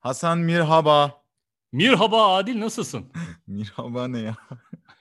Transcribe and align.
Hasan 0.00 0.38
merhaba. 0.38 1.22
Merhaba 1.72 2.36
Adil 2.36 2.60
nasılsın? 2.60 3.12
Merhaba 3.46 4.08
ne 4.08 4.18
ya? 4.18 4.36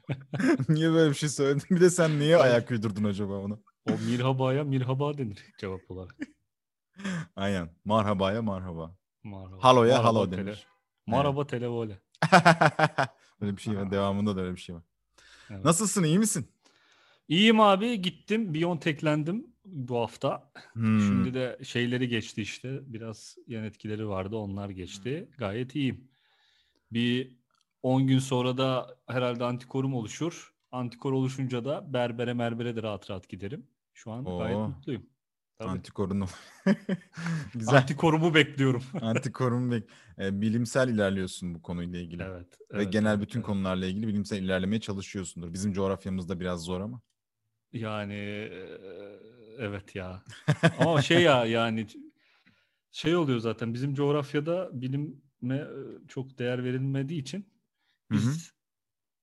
Niye 0.70 0.92
böyle 0.92 1.10
bir 1.10 1.16
şey 1.16 1.30
söyledin? 1.30 1.76
Bir 1.76 1.82
de 1.82 1.90
sen 1.90 2.20
niye 2.20 2.38
ayak 2.38 2.72
uydurdun 2.72 3.04
acaba 3.04 3.34
ona? 3.34 3.54
O 3.90 3.92
mirhabaya 4.10 4.64
mirhaba 4.64 5.18
denir 5.18 5.46
cevap 5.58 5.92
olarak. 5.92 6.16
Aynen. 7.36 7.70
Marhabaya 7.86 8.42
marhaba. 8.42 8.96
Merhaba. 9.24 9.58
Haloya 9.60 9.98
Merhaba 9.98 10.08
halo 10.08 10.24
tele- 10.30 10.38
denir. 10.38 10.68
Merhaba 11.08 11.48
televole. 11.48 12.00
Öyle 13.42 13.58
bir 13.58 13.62
şey 13.62 13.78
var. 13.78 13.92
Devamında 13.92 14.36
da 14.36 14.42
öyle 14.42 14.56
bir 14.56 14.60
şey 14.62 14.76
var. 14.76 14.84
Evet. 15.50 15.66
Nasılsın? 15.66 16.04
iyi 16.04 16.20
misin? 16.20 16.52
İyiyim 17.28 17.60
abi 17.60 18.02
gittim 18.02 18.54
Biontech'lendim 18.54 19.48
bu 19.68 19.98
hafta. 19.98 20.52
Hmm. 20.74 21.00
Şimdi 21.00 21.34
de 21.34 21.60
şeyleri 21.64 22.08
geçti 22.08 22.42
işte. 22.42 22.80
Biraz 22.94 23.38
yan 23.48 23.64
etkileri 23.64 24.08
vardı 24.08 24.36
onlar 24.36 24.70
geçti. 24.70 25.30
Gayet 25.38 25.76
iyiyim. 25.76 26.08
Bir 26.92 27.38
10 27.84 28.08
gün 28.08 28.20
sonra 28.20 28.58
da 28.58 28.98
herhalde 29.08 29.44
antikorum 29.44 29.94
oluşur. 29.94 30.54
Antikor 30.72 31.12
oluşunca 31.12 31.66
da 31.66 31.94
berbere 31.94 32.34
merbere 32.34 32.76
de 32.76 32.84
rahat 32.84 33.10
rahat 33.10 33.30
giderim. 33.30 33.68
Şu 33.94 34.12
an 34.12 34.26
gayet 34.26 34.56
Oo. 34.56 34.68
mutluyum. 34.68 35.06
Tabii. 35.60 35.70
Antikorunu. 35.70 36.26
Güzel. 37.54 37.76
Antikorumu 37.76 38.34
bekliyorum. 38.34 38.84
Antikorum 39.02 39.72
bek. 39.72 39.84
E, 40.20 40.42
bilimsel 40.42 40.90
ilerliyorsun 40.90 41.56
bu 41.56 41.62
konuyla 41.62 42.00
ilgili. 42.00 42.24
evet. 42.24 42.60
Ve 42.74 42.82
evet, 42.82 42.94
genel 42.94 43.12
evet, 43.12 43.22
bütün 43.22 43.40
evet. 43.40 43.46
konularla 43.46 43.86
ilgili 43.86 44.08
bilimsel 44.08 44.44
ilerlemeye 44.44 44.80
çalışıyorsundur. 44.80 45.54
Bizim 45.54 45.74
coğrafyamızda 45.74 46.40
biraz 46.40 46.62
zor 46.62 46.82
ama. 46.82 47.02
Yani 47.74 48.50
evet 49.60 49.96
ya. 49.96 50.24
Ama 50.80 51.02
şey 51.02 51.22
ya 51.22 51.46
yani 51.46 51.88
şey 52.92 53.16
oluyor 53.16 53.40
zaten 53.40 53.74
bizim 53.74 53.94
coğrafyada 53.94 54.70
bilime 54.82 55.56
e, 55.56 55.68
çok 56.08 56.40
değer 56.40 56.64
verilmediği 56.64 57.22
için 57.22 57.40
Hı 58.12 58.18
hı. 58.18 58.22
biz 58.22 58.52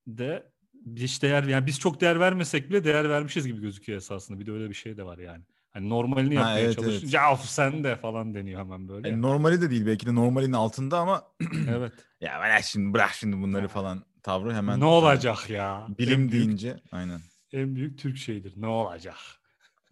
de 0.06 0.52
hiç 0.96 1.22
değer 1.22 1.44
yani 1.44 1.66
biz 1.66 1.78
çok 1.80 2.00
değer 2.00 2.20
vermesek 2.20 2.70
bile 2.70 2.84
değer 2.84 3.10
vermişiz 3.10 3.46
gibi 3.46 3.60
gözüküyor 3.60 3.96
esasında. 3.98 4.40
Bir 4.40 4.46
de 4.46 4.52
öyle 4.52 4.68
bir 4.68 4.74
şey 4.74 4.96
de 4.96 5.04
var 5.04 5.18
yani. 5.18 5.44
Hani 5.70 5.88
normalini 5.88 6.34
Ha, 6.34 6.40
yapmaya 6.40 6.60
evet, 6.60 6.76
çalışınca 6.76 7.32
"Of 7.32 7.44
sen 7.44 7.84
de 7.84 7.96
falan 7.96 8.34
deniyor 8.34 8.60
hemen 8.60 8.88
böyle. 8.88 9.08
E, 9.08 9.22
normali 9.22 9.60
de 9.60 9.70
değil 9.70 9.86
belki 9.86 10.06
de 10.06 10.14
normalin 10.14 10.52
altında 10.52 10.98
ama 10.98 11.24
evet. 11.68 11.92
ya 12.20 12.40
bırak 12.40 12.64
şimdi 12.64 12.94
bırak 12.94 13.10
şimdi 13.14 13.36
bunları 13.42 13.68
falan 13.68 14.04
tavrı 14.22 14.54
hemen. 14.54 14.80
ne 14.80 14.84
olacak 14.84 15.50
ya? 15.50 15.86
Bilim 15.98 16.12
en 16.22 16.30
büyük, 16.30 16.32
deyince 16.46 16.80
aynen. 16.92 17.20
en 17.52 17.74
büyük 17.74 17.98
Türk 17.98 18.16
şeyidir. 18.16 18.52
Ne 18.56 18.66
olacak? 18.66 19.16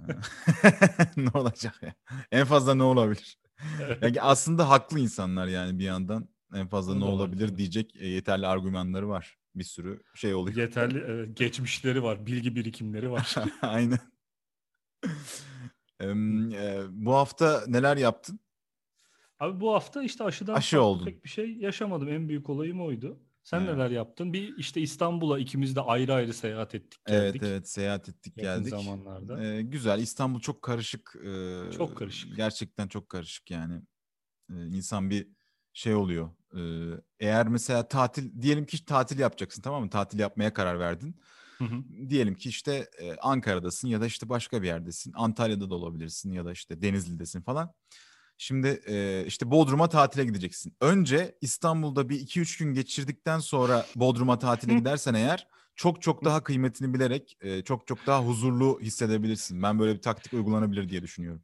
ne 1.16 1.28
olacak 1.34 1.82
ya? 1.82 1.94
En 2.32 2.44
fazla 2.44 2.74
ne 2.74 2.82
olabilir? 2.82 3.38
Yani 4.02 4.22
aslında 4.22 4.68
haklı 4.68 4.98
insanlar 5.00 5.46
yani 5.46 5.78
bir 5.78 5.84
yandan 5.84 6.28
en 6.54 6.68
fazla 6.68 6.94
ne 6.94 7.04
olabilir 7.04 7.56
diyecek 7.56 7.96
e, 7.96 8.06
yeterli 8.06 8.46
argümanları 8.46 9.08
var. 9.08 9.38
Bir 9.54 9.64
sürü 9.64 10.02
şey 10.14 10.34
oluyor. 10.34 10.56
Yeterli 10.56 11.34
geçmişleri 11.34 12.02
var, 12.02 12.26
bilgi 12.26 12.56
birikimleri 12.56 13.10
var. 13.10 13.34
Aynen. 13.62 13.98
Em, 16.00 16.50
e, 16.54 16.82
bu 16.90 17.14
hafta 17.14 17.64
neler 17.66 17.96
yaptın? 17.96 18.40
Abi 19.38 19.60
bu 19.60 19.74
hafta 19.74 20.02
işte 20.02 20.24
aşıdan 20.24 20.54
Aşı 20.54 20.82
oldun. 20.82 21.04
pek 21.04 21.24
bir 21.24 21.28
şey 21.28 21.56
yaşamadım. 21.56 22.08
En 22.08 22.28
büyük 22.28 22.50
olayım 22.50 22.80
oydu. 22.80 23.20
Sen 23.44 23.60
Evet. 23.64 23.74
neler 23.74 23.90
yaptın? 23.90 24.32
Bir 24.32 24.56
işte 24.56 24.80
İstanbul'a 24.80 25.38
ikimiz 25.38 25.76
de 25.76 25.80
ayrı 25.80 26.14
ayrı 26.14 26.34
seyahat 26.34 26.74
ettik 26.74 27.00
Evet 27.06 27.34
geldik. 27.34 27.42
evet 27.44 27.68
seyahat 27.68 28.08
ettik 28.08 28.36
yakın 28.36 28.62
geldik. 28.62 28.70
zamanlarda. 28.70 29.44
Ee, 29.44 29.62
güzel 29.62 29.98
İstanbul 29.98 30.40
çok 30.40 30.62
karışık. 30.62 31.16
e, 31.24 31.62
Çok 31.78 31.96
karışık. 31.96 32.36
Gerçekten 32.36 32.88
çok 32.88 33.08
karışık 33.08 33.50
yani. 33.50 33.82
Ee, 34.50 34.66
insan 34.66 35.10
bir 35.10 35.28
şey 35.72 35.94
oluyor. 35.94 36.30
Ee, 36.56 37.00
eğer 37.20 37.48
mesela 37.48 37.88
tatil 37.88 38.42
diyelim 38.42 38.66
ki 38.66 38.84
tatil 38.84 39.18
yapacaksın 39.18 39.62
tamam 39.62 39.84
mı? 39.84 39.90
Tatil 39.90 40.18
yapmaya 40.18 40.52
karar 40.52 40.78
verdin. 40.78 41.16
Hı 41.58 41.64
hı. 41.64 41.84
Diyelim 42.10 42.34
ki 42.34 42.48
işte 42.48 42.90
e, 43.00 43.14
Ankara'dasın 43.16 43.88
ya 43.88 44.00
da 44.00 44.06
işte 44.06 44.28
başka 44.28 44.62
bir 44.62 44.66
yerdesin. 44.66 45.12
Antalya'da 45.16 45.70
da 45.70 45.74
olabilirsin 45.74 46.32
ya 46.32 46.44
da 46.44 46.52
işte 46.52 46.82
Denizli'desin 46.82 47.42
falan. 47.42 47.74
Şimdi 48.42 48.82
e, 48.86 49.24
işte 49.26 49.50
Bodrum'a 49.50 49.88
tatile 49.88 50.24
gideceksin. 50.24 50.76
Önce 50.80 51.34
İstanbul'da 51.40 52.08
bir 52.08 52.20
2-3 52.20 52.58
gün 52.58 52.74
geçirdikten 52.74 53.38
sonra 53.38 53.86
Bodrum'a 53.96 54.38
tatile 54.38 54.74
gidersen 54.74 55.14
eğer 55.14 55.46
çok 55.76 56.02
çok 56.02 56.24
daha 56.24 56.42
kıymetini 56.42 56.94
bilerek 56.94 57.36
e, 57.40 57.62
çok 57.62 57.86
çok 57.86 58.06
daha 58.06 58.24
huzurlu 58.24 58.80
hissedebilirsin. 58.80 59.62
Ben 59.62 59.78
böyle 59.78 59.94
bir 59.94 60.02
taktik 60.02 60.32
uygulanabilir 60.32 60.88
diye 60.88 61.02
düşünüyorum. 61.02 61.42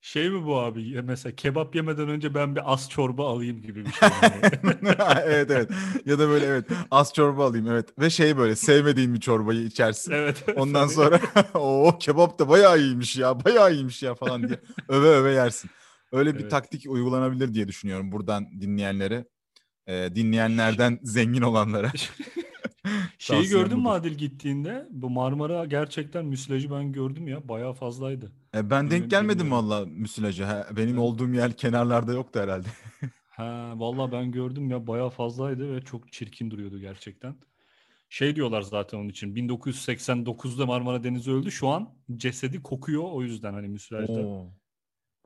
Şey 0.00 0.30
mi 0.30 0.46
bu 0.46 0.60
abi? 0.60 1.02
Mesela 1.02 1.36
kebap 1.36 1.74
yemeden 1.74 2.08
önce 2.08 2.34
ben 2.34 2.56
bir 2.56 2.72
az 2.72 2.90
çorba 2.90 3.28
alayım 3.28 3.62
gibi 3.62 3.86
bir 3.86 3.92
şey. 4.00 4.08
yani. 4.22 4.76
evet 5.24 5.50
evet. 5.50 5.70
Ya 6.06 6.18
da 6.18 6.28
böyle 6.28 6.46
evet 6.46 6.64
az 6.90 7.14
çorba 7.14 7.46
alayım 7.46 7.66
evet. 7.66 7.88
Ve 7.98 8.10
şey 8.10 8.36
böyle 8.36 8.56
sevmediğin 8.56 9.14
bir 9.14 9.20
çorbayı 9.20 9.60
içersin. 9.60 10.12
evet. 10.12 10.44
Ondan 10.56 10.86
sonra 10.86 11.20
o 11.54 11.98
kebap 12.00 12.38
da 12.38 12.48
bayağı 12.48 12.78
iyiymiş 12.80 13.16
ya 13.16 13.44
bayağı 13.44 13.74
iyiymiş 13.74 14.02
ya 14.02 14.14
falan 14.14 14.48
diye 14.48 14.60
öve 14.88 15.08
öve 15.08 15.32
yersin. 15.32 15.70
Öyle 16.12 16.34
bir 16.34 16.40
Evet. 16.40 16.50
taktik 16.50 16.84
uygulanabilir 16.88 17.54
diye 17.54 17.68
düşünüyorum 17.68 18.12
buradan 18.12 18.60
dinleyenlere. 18.60 19.24
e, 19.86 20.14
dinleyenlerden 20.14 20.98
zengin 21.02 21.42
olanlara. 21.42 21.92
Şeyi 23.18 23.48
gördün 23.48 23.78
mü. 23.80 23.88
Adil 23.88 24.12
gittiğinde? 24.14 24.86
Bu 24.90 25.10
Marmara 25.10 25.64
gerçekten 25.64 26.24
müsilajı 26.26 26.70
ben 26.70 26.92
gördüm 26.92 27.28
ya. 27.28 27.48
Bayağı 27.48 27.72
fazlaydı. 27.72 28.32
E, 28.54 28.70
ben 28.70 28.90
denk 28.90 29.10
gelmedim 29.10 29.50
valla 29.50 29.86
müsilajı. 29.86 30.44
Ha, 30.44 30.66
benim 30.76 30.88
Evet. 30.88 30.98
olduğum 30.98 31.34
yer 31.34 31.52
kenarlarda 31.52 32.12
yoktu 32.12 32.40
herhalde. 32.40 32.68
Ha, 33.30 33.72
vallahi 33.76 34.12
ben 34.12 34.32
gördüm 34.32 34.70
ya 34.70 34.86
bayağı 34.86 35.10
fazlaydı 35.10 35.76
ve 35.76 35.80
çok 35.80 36.12
çirkin 36.12 36.50
duruyordu 36.50 36.78
gerçekten. 36.80 37.34
Şey 38.08 38.36
diyorlar 38.36 38.62
zaten 38.62 38.98
onun 38.98 39.08
için 39.08 39.34
1989'da 39.34 40.66
Marmara 40.66 41.04
Denizi 41.04 41.30
öldü. 41.32 41.50
Şu 41.52 41.68
an 41.68 41.94
cesedi 42.16 42.62
kokuyor 42.62 43.02
o 43.12 43.22
yüzden 43.22 43.52
hani 43.52 43.68
müsilajda. 43.68 44.12
Oo. 44.12 44.46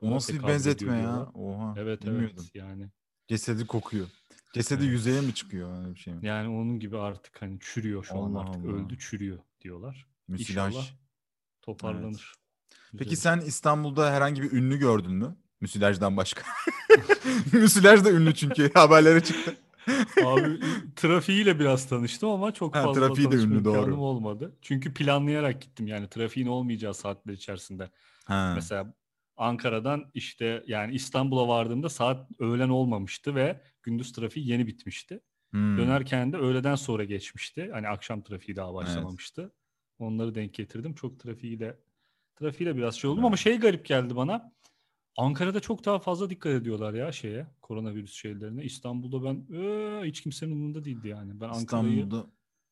Buna 0.01 0.15
nasıl 0.15 0.33
bir 0.33 0.43
benzetme 0.47 0.93
ya? 0.97 1.01
diyorlar. 1.03 1.27
Oha. 1.33 1.73
Evet 1.77 2.01
bilmiyordum. 2.01 2.35
evet 2.39 2.55
yani. 2.55 2.89
Cesedi 3.27 3.67
kokuyor. 3.67 4.07
Cesedi 4.53 4.81
Evet. 4.83 4.91
yüzeye 4.91 5.21
mi 5.21 5.33
çıkıyor 5.33 5.79
öyle 5.83 5.95
bir 5.95 5.99
şey 5.99 6.13
mi? 6.13 6.27
Yani 6.27 6.47
onun 6.49 6.79
gibi 6.79 6.97
artık 6.97 7.41
hani 7.41 7.57
çürüyor 7.61 8.03
şu 8.03 8.17
an 8.17 8.31
Allah 8.31 8.39
artık 8.39 8.65
Allah. 8.65 8.73
öldü 8.73 8.97
çürüyor 8.99 9.37
diyorlar. 9.61 10.07
Müsilaj. 10.27 10.75
İnşallah 10.75 10.87
toparlanır. 11.61 12.33
Peki 12.91 13.09
Güzel. 13.09 13.39
sen 13.39 13.45
İstanbul'da 13.47 14.11
herhangi 14.13 14.41
bir 14.41 14.51
ünlü 14.51 14.77
gördün 14.77 15.11
mü? 15.11 15.35
Müsilajdan 15.61 16.17
başka. 16.17 16.41
Müsilaj 17.53 18.05
da 18.05 18.11
ünlü 18.11 18.35
çünkü 18.35 18.71
haberlere 18.73 19.23
çıktı. 19.23 19.55
Abi 20.25 20.59
trafiğiyle 20.95 21.59
biraz 21.59 21.89
tanıştım 21.89 22.29
ama 22.29 22.53
çok 22.53 22.75
Ha, 22.75 22.83
fazla 22.83 23.07
trafiği 23.07 23.31
de 23.31 23.35
ünlü, 23.35 23.65
doğru. 23.65 23.95
olmadı. 23.95 24.55
Çünkü 24.61 24.93
planlayarak 24.93 25.61
gittim 25.61 25.87
yani 25.87 26.09
trafiğin 26.09 26.47
olmayacağı 26.47 26.93
saatler 26.93 27.33
içerisinde. 27.33 27.89
Ha. 28.25 28.51
Mesela 28.55 28.93
Ankara'dan 29.37 30.11
işte 30.13 30.63
yani 30.67 30.95
İstanbul'a 30.95 31.47
vardığımda 31.47 31.89
saat 31.89 32.31
öğlen 32.39 32.69
olmamıştı 32.69 33.35
ve 33.35 33.61
gündüz 33.83 34.11
trafiği 34.11 34.47
yeni 34.47 34.67
bitmişti. 34.67 35.19
Hmm. 35.51 35.77
Dönerken 35.77 36.33
de 36.33 36.37
öğleden 36.37 36.75
sonra 36.75 37.03
geçmişti. 37.03 37.69
Hani 37.73 37.87
akşam 37.87 38.21
trafiği 38.23 38.55
daha 38.55 38.73
başlamamıştı. 38.73 39.51
Onları 39.99 40.35
denk 40.35 40.53
getirdim. 40.53 40.93
Çok 40.93 41.19
trafiğiyle 41.19 41.77
trafiğiyle 42.35 42.77
biraz 42.77 42.95
şey 42.95 43.09
oldum 43.09 43.25
ama 43.25 43.35
Evet. 43.35 43.43
şey 43.43 43.57
garip 43.59 43.85
geldi 43.85 44.15
bana. 44.15 44.51
Ankara'da 45.17 45.59
çok 45.59 45.85
daha 45.85 45.99
fazla 45.99 46.29
dikkat 46.29 46.53
ediyorlar 46.53 46.93
ya 46.93 47.11
şeye, 47.11 47.47
koronavirüs 47.61 48.13
şeylerine. 48.13 48.63
İstanbul'da 48.63 49.23
ben 49.23 49.55
"Ee," 49.57 50.01
hiç 50.07 50.21
kimsenin 50.21 50.51
umurunda 50.51 50.85
değildi 50.85 51.07
yani. 51.07 51.41
Ben 51.41 51.49
Ankara'yı 51.49 51.93
İstanbul'da 51.93 52.27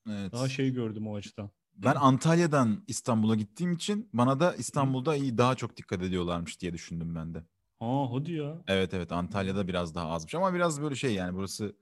evet. 0.10 0.32
daha 0.32 0.50
şey 0.50 0.74
gördüm 0.74 1.08
o 1.08 1.16
açıdan. 1.16 1.50
Ben 1.76 1.96
Antalya'dan 1.96 2.84
İstanbul'a 2.88 3.36
gittiğim 3.36 3.72
için 3.74 4.10
bana 4.14 4.40
da 4.40 4.56
İstanbul'da 4.56 5.16
iyi 5.16 5.38
daha 5.38 5.56
çok 5.56 5.78
dikkat 5.78 6.02
ediyorlarmış 6.02 6.62
diye 6.62 6.74
düşündüm 6.74 7.16
ben 7.16 7.34
de. 7.34 7.44
Aa 7.80 8.14
hadi 8.14 8.32
ya. 8.32 8.56
Evet 8.68 8.94
evet 8.94 9.12
Antalya'da 9.12 9.68
biraz 9.68 9.96
daha 9.96 10.10
azmış 10.10 10.36
ama 10.36 10.54
biraz 10.54 10.82
böyle 10.82 10.96
şey 10.96 11.14
yani 11.14 11.36
burası 11.36 11.76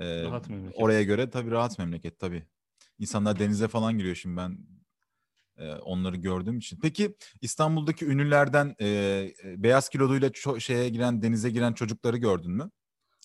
e, 0.00 0.22
Rahat 0.22 0.48
memleket. 0.50 0.82
oraya 0.82 1.02
göre 1.02 1.30
tabii 1.30 1.50
rahat 1.50 1.78
memleket 1.78 2.18
tabii. 2.18 2.46
İnsanlar 2.98 3.38
denize 3.38 3.68
falan 3.68 3.98
giriyor 3.98 4.14
şimdi 4.14 4.36
ben 4.36 4.58
e, 5.56 5.72
onları 5.74 6.16
gördüğüm 6.16 6.58
için. 6.58 6.78
Peki 6.82 7.16
İstanbul'daki 7.40 8.06
ünlülerden 8.06 8.76
e, 8.80 9.28
beyaz 9.44 9.88
kiloduyla 9.88 10.28
ço- 10.28 10.60
şeye 10.60 10.88
giren 10.88 11.22
denize 11.22 11.50
giren 11.50 11.72
çocukları 11.72 12.16
gördün 12.16 12.50
mü? 12.50 12.70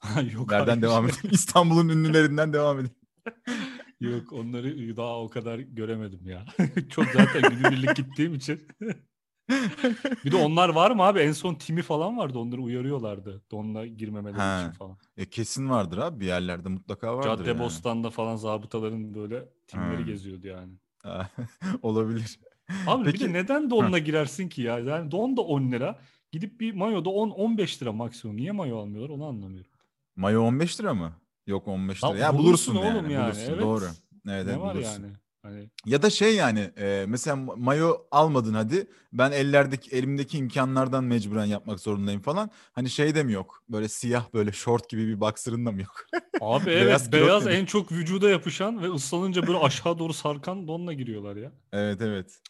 Yok 0.34 0.52
Nereden 0.52 0.82
devam 0.82 1.06
edelim? 1.06 1.30
İstanbul'un 1.32 1.90
ünlülerinden 1.90 2.54
devam 2.54 2.80
edelim. 2.80 2.96
Yok 4.12 4.34
onları 4.34 4.98
daha 4.98 5.20
o 5.22 5.30
kadar 5.30 5.60
göremedim 5.60 6.30
ya. 6.30 6.46
Çok 6.90 7.06
zaten 7.06 7.42
günübirlik 7.52 7.96
gittiğim 7.96 8.34
için. 8.34 8.68
bir 10.26 10.32
de 10.32 10.36
onlar 10.36 10.70
var 10.70 10.92
mı 10.92 11.04
abi? 11.04 11.20
En 11.20 11.32
son 11.32 11.56
timi 11.56 11.82
falan 11.82 12.18
vardı. 12.18 12.40
Onları 12.40 12.62
uyarıyorlardı. 12.62 13.42
Donla 13.52 13.86
girmemeleri 13.86 14.38
Ha, 14.42 14.62
için 14.62 14.72
falan. 14.72 14.98
E, 15.18 15.30
kesin 15.30 15.70
vardır 15.70 15.98
abi 15.98 16.20
bir 16.20 16.26
yerlerde 16.26 16.70
mutlaka 16.70 17.18
vardır 17.18 17.30
yani. 17.30 17.38
Caddebostan'da 17.46 18.10
falan 18.10 18.36
zabıtaların 18.36 19.16
böyle 19.16 19.46
timleri 19.68 19.96
Ha. 19.96 20.02
geziyordu 20.02 20.48
yani. 20.48 20.74
Olabilir. 21.82 22.40
Abi 22.88 23.06
bir 23.06 23.12
Peki- 23.12 23.26
de 23.26 23.34
neden 23.34 23.70
donla 23.70 23.98
girersin 24.00 24.50
ki 24.50 24.62
ya? 24.62 24.80
Yani 24.80 25.12
don 25.12 25.38
da 25.38 25.42
10 25.42 25.72
lira. 25.72 26.00
Gidip 26.32 26.60
bir 26.60 26.74
mayo 26.74 27.06
da 27.06 27.10
10-15 27.10 27.82
lira 27.82 27.92
maksimum. 27.92 28.38
Niye 28.38 28.52
mayo 28.52 28.78
almıyorlar 28.78 29.10
onu 29.16 29.26
anlamıyorum. 29.26 29.72
Mayo 30.16 30.42
15 30.42 30.80
lira 30.80 30.94
mı? 30.94 31.14
Yok 31.48 31.68
15 31.68 32.04
lira. 32.04 32.18
Ya 32.18 32.34
bulursun 32.34 32.76
bulursun, 32.76 32.96
oğlum 32.96 33.10
yani. 33.10 33.14
yani, 33.14 33.26
Bulursun 33.26 33.52
evet. 33.52 33.62
doğru. 33.62 33.86
Evet, 34.30 34.46
ne 34.46 34.60
var 34.60 34.76
bulursun. 34.76 34.92
yani? 34.92 35.14
Hani 35.42 35.70
Ya 35.86 36.02
da 36.02 36.10
şey 36.10 36.36
yani 36.36 36.72
e, 36.78 37.06
mesela 37.08 37.36
mayo 37.36 37.98
almadın 38.12 38.54
hadi 38.54 38.88
ben 39.14 39.32
ellerdeki 39.32 39.96
elimdeki 39.96 40.38
imkanlardan 40.38 41.04
mecburen 41.04 41.46
yapmak 41.46 41.80
zorundayım 41.80 42.22
falan. 42.22 42.50
Hani 42.72 42.90
şey 42.90 43.16
de 43.16 43.24
mi 43.24 43.34
yok? 43.34 43.64
Böyle 43.70 43.90
siyah 43.90 44.34
böyle 44.34 44.52
short 44.52 44.90
gibi 44.90 45.08
bir 45.08 45.20
boxer'ın 45.20 45.66
da 45.66 45.72
mı 45.72 45.82
yok? 45.82 46.06
abi 46.42 46.66
Beyaz 46.66 47.02
evet 47.14 47.14
beyaz 47.14 47.46
nedir? 47.46 47.58
en 47.58 47.66
çok 47.66 47.92
vücuda 47.92 48.30
yapışan 48.30 48.84
ve 48.84 48.88
ıslanınca 48.90 49.48
böyle 49.48 49.58
aşağı 49.58 50.00
doğru 50.00 50.14
sarkan 50.14 50.68
donla 50.68 50.94
giriyorlar 50.94 51.36
ya. 51.36 51.52
evet 51.72 52.02
evet. 52.02 52.42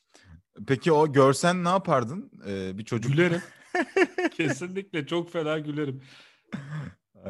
Peki 0.68 0.92
o 0.92 1.12
görsen 1.14 1.64
ne 1.64 1.70
yapardın? 1.70 2.32
E, 2.48 2.78
bir 2.78 2.86
çocuk. 2.86 3.12
Gülerim. 3.12 3.42
Kesinlikle 4.38 5.08
çok 5.08 5.32
fena 5.32 5.60
gülerim. 5.60 6.02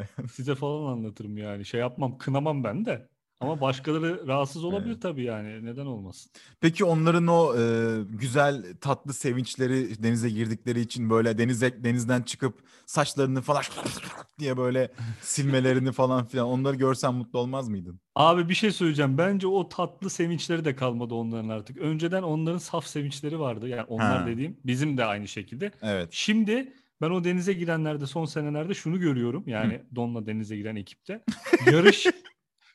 Size 0.32 0.56
falan 0.56 0.92
anlatırım 0.92 1.38
yani. 1.38 1.66
Şey 1.66 1.80
yapmam, 1.80 2.18
kınamam 2.18 2.64
ben 2.64 2.86
de. 2.86 3.08
Ama 3.40 3.62
başkaları 3.62 4.28
rahatsız 4.28 4.64
olabilir 4.64 4.92
Evet. 4.92 5.02
tabii 5.02 5.24
yani. 5.24 5.66
Neden 5.66 5.86
olmasın? 5.86 6.32
Peki 6.62 6.86
onların 6.86 7.28
o 7.28 7.56
e, 7.60 7.64
güzel 8.10 8.64
tatlı 8.82 9.14
sevinçleri 9.14 10.04
denize 10.04 10.30
girdikleri 10.30 10.80
için 10.80 11.10
böyle 11.10 11.38
denize 11.38 11.84
denizden 11.84 12.22
çıkıp 12.22 12.60
saçlarını 12.86 13.42
falan 13.42 13.62
diye 14.40 14.58
böyle 14.58 14.92
silmelerini 15.22 15.92
falan 15.92 16.26
filan 16.26 16.48
onları 16.48 16.76
görsen 16.76 17.14
mutlu 17.14 17.40
olmaz 17.40 17.70
mıydın? 17.70 18.00
Abi 18.16 18.50
bir 18.50 18.54
şey 18.54 18.72
söyleyeceğim. 18.72 19.18
Bence 19.18 19.48
o 19.48 19.70
tatlı 19.70 20.10
sevinçleri 20.10 20.66
de 20.66 20.76
kalmadı 20.76 21.14
onların 21.14 21.50
artık. 21.50 21.78
Önceden 21.78 22.24
onların 22.24 22.58
saf 22.58 22.86
sevinçleri 22.88 23.40
vardı. 23.40 23.68
Yani 23.68 23.84
onlar 23.88 24.22
Ha. 24.22 24.28
dediğim 24.28 24.58
bizim 24.66 24.98
de 24.98 25.06
aynı 25.06 25.28
şekilde. 25.28 25.72
Evet. 25.82 26.10
Şimdi 26.12 26.74
ben 27.04 27.10
o 27.10 27.24
denize 27.24 27.54
girenlerde 27.54 28.08
son 28.08 28.26
senelerde 28.26 28.74
şunu 28.74 29.00
görüyorum. 29.00 29.44
Yani 29.48 29.82
Don'la 29.96 30.26
denize 30.26 30.58
giren 30.58 30.76
ekipte. 30.76 31.24
Yarış 31.72 32.06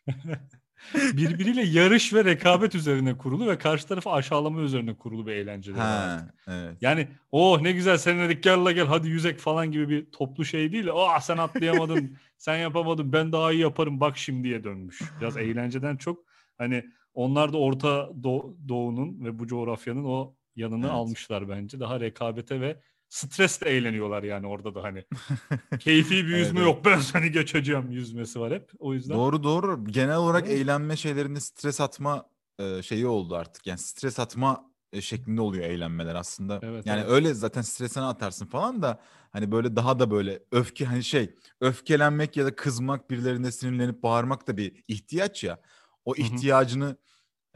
birbiriyle 0.95 1.63
yarış 1.63 2.15
ve 2.15 2.25
rekabet 2.25 2.75
üzerine 2.75 3.19
kurulu 3.19 3.47
ve 3.47 3.59
karşı 3.59 3.89
tarafı 3.89 4.11
aşağılama 4.11 4.61
üzerine 4.61 4.97
kurulu 4.97 5.27
bir. 5.27 5.81
Ha, 5.81 6.29
evet. 6.49 6.77
Yani 6.81 7.09
oh 7.33 7.61
ne 7.61 7.73
güzel 7.73 7.99
senelik 7.99 8.43
gel 8.43 8.65
la 8.65 8.73
gel 8.73 8.87
hadi 8.87 9.09
yüzek 9.09 9.39
falan 9.39 9.73
gibi 9.73 9.89
bir 9.89 10.11
toplu 10.11 10.45
şey 10.45 10.73
değil. 10.73 10.87
de, 10.87 10.93
Oh 10.93 11.21
sen 11.21 11.37
atlayamadın, 11.39 12.17
sen 12.39 12.57
yapamadın, 12.57 13.13
ben 13.13 13.33
daha 13.33 13.53
iyi 13.53 13.61
yaparım 13.61 14.01
bak 14.01 14.19
şimdiye 14.19 14.65
dönmüş. 14.65 15.03
Biraz 15.21 15.37
eğlenceden 15.37 15.97
çok 15.97 16.25
hani 16.59 16.85
onlar 17.15 17.53
da 17.53 17.59
Orta 17.59 17.89
Doğ- 18.23 18.69
Doğu'nun 18.69 19.25
ve 19.25 19.39
bu 19.39 19.47
coğrafyanın 19.47 20.05
o 20.05 20.35
yanını 20.57 20.87
Evet. 20.87 20.95
almışlar 20.95 21.49
bence. 21.49 21.81
Daha 21.81 22.01
rekabete 22.01 22.61
ve 22.61 22.81
stresle 23.08 23.70
eğleniyorlar 23.70 24.22
yani 24.22 24.46
orada 24.46 24.75
da 24.75 24.82
hani. 24.82 25.05
Keyfi 25.78 26.26
bir 26.26 26.37
yüzme 26.37 26.60
evet. 26.60 26.75
yok 26.75 26.84
ben 26.84 26.99
seni 26.99 27.31
geçeceğim 27.31 27.90
yüzmesi 27.90 28.40
var 28.40 28.52
hep. 28.52 28.70
O 28.78 28.94
yüzden 28.94 29.16
Doğru 29.16 29.43
doğru. 29.43 29.84
Genel 29.84 30.16
olarak 30.16 30.46
Evet. 30.46 30.60
eğlenme 30.60 30.96
şeylerinde 30.96 31.40
stres 31.40 31.81
atma 31.81 32.31
e, 32.58 32.82
şeyi 32.82 33.06
oldu 33.06 33.37
artık. 33.37 33.66
Yani 33.66 33.78
stres 33.78 34.19
atma 34.19 34.64
e, 34.93 35.00
şeklinde 35.00 35.40
oluyor 35.40 35.64
eğlenmeler 35.64 36.14
aslında. 36.14 36.60
Evet, 36.62 36.87
yani 36.87 37.00
evet. 37.00 37.10
öyle 37.10 37.34
zaten 37.34 37.62
stresini 37.62 38.05
atarsın 38.05 38.46
falan 38.46 38.82
da 38.82 39.00
hani 39.31 39.52
böyle 39.52 39.76
daha 39.76 39.99
da 39.99 40.10
böyle 40.10 40.40
öfke 40.52 40.84
hani 40.84 41.05
şey 41.05 41.34
öfkelenmek 41.60 42.37
ya 42.37 42.46
da 42.46 42.56
kızmak 42.56 43.10
birilerine 43.10 43.52
sinirlenip 43.52 44.02
bağırmak 44.02 44.49
da 44.49 44.56
bir 44.56 44.84
ihtiyaç 44.88 45.44
ya. 45.44 45.60
O 46.05 46.14
ihtiyacını 46.14 46.90
e, 46.90 46.99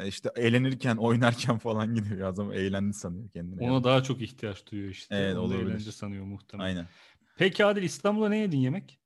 işte 0.07 0.31
eğlenirken 0.37 0.97
oynarken 0.97 1.59
falan 1.59 1.95
gidiyor 1.95 2.29
adam 2.29 2.53
eğlendi 2.53 2.95
sanıyor 2.95 3.31
kendini. 3.31 3.61
ona 3.63 3.85
daha 3.85 4.03
çok 4.03 4.23
ihtiyaç 4.23 4.67
duyuyor 4.71 4.91
işte. 4.91 5.15
Evet, 5.15 5.37
Onu 5.37 5.41
olabilir. 5.41 5.71
eğlence 5.71 5.93
sanıyor 5.93 6.25
muhtemelen. 6.25 6.67
Aynen. 6.69 6.87
Peki 7.39 7.65
Adil 7.65 7.83
İstanbul'da 7.83 8.29
ne 8.29 8.39
yedin 8.39 8.59
yemek? 8.59 8.99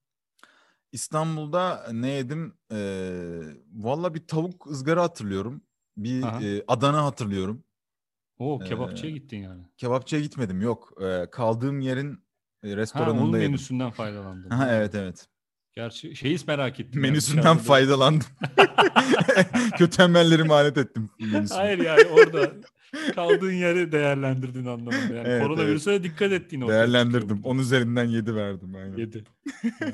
İstanbul'da 0.92 1.86
ne 1.92 2.08
yedim? 2.10 2.54
Ee, 2.72 3.40
Valla 3.72 4.14
bir 4.14 4.26
tavuk 4.26 4.66
ızgara 4.66 5.02
hatırlıyorum. 5.02 5.62
Bir 5.96 6.22
Aha. 6.22 6.42
e, 6.42 6.64
Adana 6.68 7.04
hatırlıyorum. 7.04 7.64
Oo 8.38 8.58
kebapçıya 8.58 9.12
Ee, 9.12 9.14
gittin 9.14 9.36
yani. 9.38 9.62
Kebapçıya 9.76 10.22
gitmedim 10.22 10.60
yok. 10.60 10.92
Ee, 11.02 11.26
kaldığım 11.32 11.80
yerin 11.80 12.12
e, 12.62 12.68
Ha, 12.70 12.72
onun 12.72 12.76
restoranında 12.76 13.38
yedim. 13.38 13.50
menüsünden 13.50 13.90
faydalandın. 13.90 14.50
Ha, 14.56 14.68
evet 14.74 14.94
evet. 14.94 15.28
Gerçi 15.76 16.16
şeyi 16.16 16.38
merak 16.46 16.80
ettim. 16.80 17.04
yani 17.04 17.10
Menüsünden 17.10 17.56
faydalandım. 17.58 18.26
Kötü 19.78 20.02
emellerimi 20.02 20.52
alet 20.52 20.78
ettim. 20.78 21.10
menüsüne. 21.20 21.58
Hayır 21.58 21.78
yani 21.78 22.04
orada 22.04 22.52
kaldığın 23.14 23.52
yeri 23.52 23.92
değerlendirdin 23.92 24.66
anlamında. 24.66 25.14
Yani 25.14 25.28
Evet, 25.28 25.42
koronavirüse 25.42 26.02
dikkat 26.02 26.32
ettiğin 26.32 26.68
Değerlendirdim. 26.68 27.40
10 27.44 27.58
üzerinden 27.58 28.04
7 28.04 28.34
verdim. 28.34 28.74
Aynen. 28.74 28.96
Yedi. 28.96 29.24
Ha. 29.78 29.86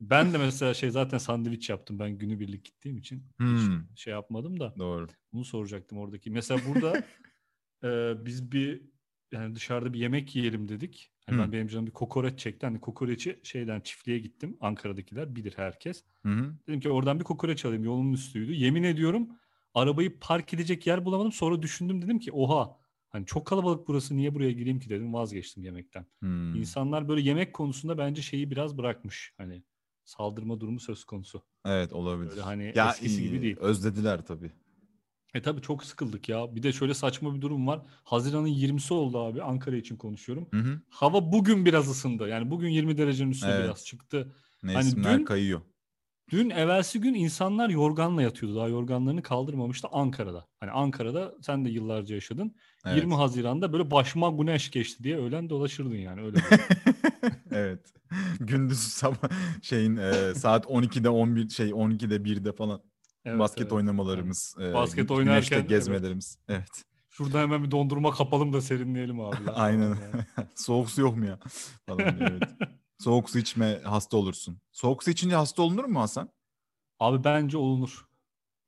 ben 0.00 0.32
de 0.32 0.38
mesela 0.38 0.74
şey 0.74 0.90
zaten 0.90 1.18
sandviç 1.18 1.70
yaptım 1.70 1.98
ben 1.98 2.10
günübirlik 2.10 2.64
gittiğim 2.64 2.96
için. 2.98 3.24
Hmm. 3.36 3.82
Hiç 3.92 4.00
şey 4.00 4.12
yapmadım 4.12 4.60
da. 4.60 4.74
Doğru. 4.78 5.06
Bunu 5.32 5.44
soracaktım 5.44 5.98
oradaki. 5.98 6.30
Mesela 6.30 6.60
burada 6.68 7.02
e, 7.84 8.14
biz 8.26 8.52
bir 8.52 8.82
yani 9.32 9.54
dışarıda 9.54 9.92
bir 9.92 9.98
yemek 9.98 10.36
yiyelim 10.36 10.68
dedik. 10.68 11.12
Hı. 11.34 11.38
ben 11.38 11.52
benim 11.52 11.68
canım 11.68 11.86
bir 11.86 11.92
kokoreç 11.92 12.38
çekti. 12.38 12.66
Hani 12.66 12.80
kokoreçi 12.80 13.40
şeyden 13.42 13.80
çiftliğe 13.80 14.18
gittim. 14.18 14.56
Ankara'dakiler 14.60 15.36
bilir 15.36 15.52
herkes. 15.56 16.04
Hı 16.22 16.28
hı. 16.28 16.54
Dedim 16.66 16.80
ki 16.80 16.90
oradan 16.90 17.18
bir 17.18 17.24
kokoreç 17.24 17.64
alayım. 17.64 17.84
Yolun 17.84 18.12
üstüydü. 18.12 18.52
Yemin 18.52 18.82
ediyorum 18.82 19.28
arabayı 19.74 20.18
park 20.20 20.54
edecek 20.54 20.86
yer 20.86 21.04
bulamadım. 21.04 21.32
Sonra 21.32 21.62
düşündüm 21.62 22.02
dedim 22.02 22.18
ki 22.18 22.32
oha 22.32 22.76
hani 23.08 23.26
çok 23.26 23.46
kalabalık 23.46 23.88
burası 23.88 24.16
niye 24.16 24.34
buraya 24.34 24.52
gireyim 24.52 24.80
ki 24.80 24.90
dedim. 24.90 25.14
Vazgeçtim 25.14 25.62
yemekten. 25.62 26.06
Hmm. 26.20 26.54
İnsanlar 26.54 27.08
böyle 27.08 27.20
yemek 27.20 27.52
konusunda 27.52 27.98
bence 27.98 28.22
şeyi 28.22 28.50
biraz 28.50 28.78
bırakmış. 28.78 29.34
Hani 29.36 29.62
saldırma 30.04 30.60
durumu 30.60 30.80
söz 30.80 31.04
konusu. 31.04 31.42
Evet 31.66 31.92
olabilir. 31.92 32.30
Böyle 32.30 32.40
hani 32.40 32.72
ya, 32.74 32.90
eskisi 32.90 33.22
gibi 33.22 33.42
değil. 33.42 33.56
Özlediler 33.60 34.26
tabii. 34.26 34.50
E 35.34 35.42
tabii 35.42 35.60
çok 35.62 35.84
sıkıldık 35.84 36.28
ya. 36.28 36.54
Bir 36.56 36.62
de 36.62 36.72
şöyle 36.72 36.94
saçma 36.94 37.34
bir 37.34 37.40
durum 37.40 37.66
var. 37.66 37.80
Haziran'ın 38.04 38.46
20'si 38.48 38.92
oldu 38.94 39.18
abi. 39.18 39.42
Ankara 39.42 39.76
için 39.76 39.96
konuşuyorum. 39.96 40.48
Hı 40.50 40.60
hı. 40.60 40.80
Hava 40.88 41.32
bugün 41.32 41.64
biraz 41.64 41.90
ısındı. 41.90 42.28
Yani 42.28 42.50
bugün 42.50 42.68
20 42.68 42.98
derecenin 42.98 43.30
üstüne 43.30 43.50
Evet. 43.50 43.64
biraz 43.64 43.84
çıktı. 43.84 44.32
Mevsimler 44.62 45.18
dün- 45.18 45.24
kayıyor. 45.24 45.60
Dün 46.30 46.50
evvelsi 46.50 47.00
gün 47.00 47.14
insanlar 47.14 47.68
yorganla 47.68 48.22
yatıyordu. 48.22 48.56
Daha 48.56 48.68
yorganlarını 48.68 49.22
kaldırmamıştı 49.22 49.88
Ankara'da. 49.92 50.46
Hani 50.60 50.70
Ankara'da 50.70 51.34
sen 51.42 51.64
de 51.64 51.70
yıllarca 51.70 52.14
yaşadın. 52.14 52.54
Evet. 52.86 52.96
20 52.96 53.14
Haziran'da 53.14 53.72
böyle 53.72 53.90
başıma 53.90 54.30
güneş 54.30 54.70
geçti 54.70 55.04
diye 55.04 55.16
öğlen 55.16 55.50
dolaşırdın 55.50 55.94
yani 55.94 56.22
öyle. 56.22 56.38
evet. 57.50 57.92
Gündüz 58.40 58.78
sabah 58.78 59.28
şeyin 59.62 59.96
e, 59.96 60.34
saat 60.34 60.64
12'de 60.66 61.08
11 61.08 61.48
şey 61.48 61.68
12'de 61.70 62.16
1'de 62.16 62.52
falan 62.52 62.80
Evet, 63.28 63.38
basket 63.38 63.62
evet. 63.62 63.72
oynamalarımız, 63.72 64.54
e, 64.60 64.74
Basket 64.74 65.10
gü- 65.10 65.14
oynarken, 65.14 65.34
güneşte 65.34 65.54
evet. 65.56 65.68
gezmelerimiz. 65.68 66.38
Evet. 66.48 66.84
Şurada 67.10 67.40
hemen 67.40 67.64
bir 67.64 67.70
dondurma 67.70 68.10
kapalım 68.10 68.52
da 68.52 68.60
serinleyelim 68.60 69.20
abi. 69.20 69.36
ya. 69.46 69.52
Aynen. 69.54 69.96
Soğuk 70.54 70.90
su 70.90 71.00
yok 71.00 71.16
mu 71.16 71.24
ya? 71.26 71.38
Falan 71.86 72.16
evet. 72.20 72.42
Soğuk 72.98 73.30
su 73.30 73.38
içme 73.38 73.80
hasta 73.84 74.16
olursun. 74.16 74.58
Soğuk 74.72 75.04
su 75.04 75.10
içince 75.10 75.36
hasta 75.36 75.62
olunur 75.62 75.84
mu 75.84 76.00
Hasan? 76.00 76.30
Abi 77.00 77.24
bence 77.24 77.56
olunur. 77.56 78.08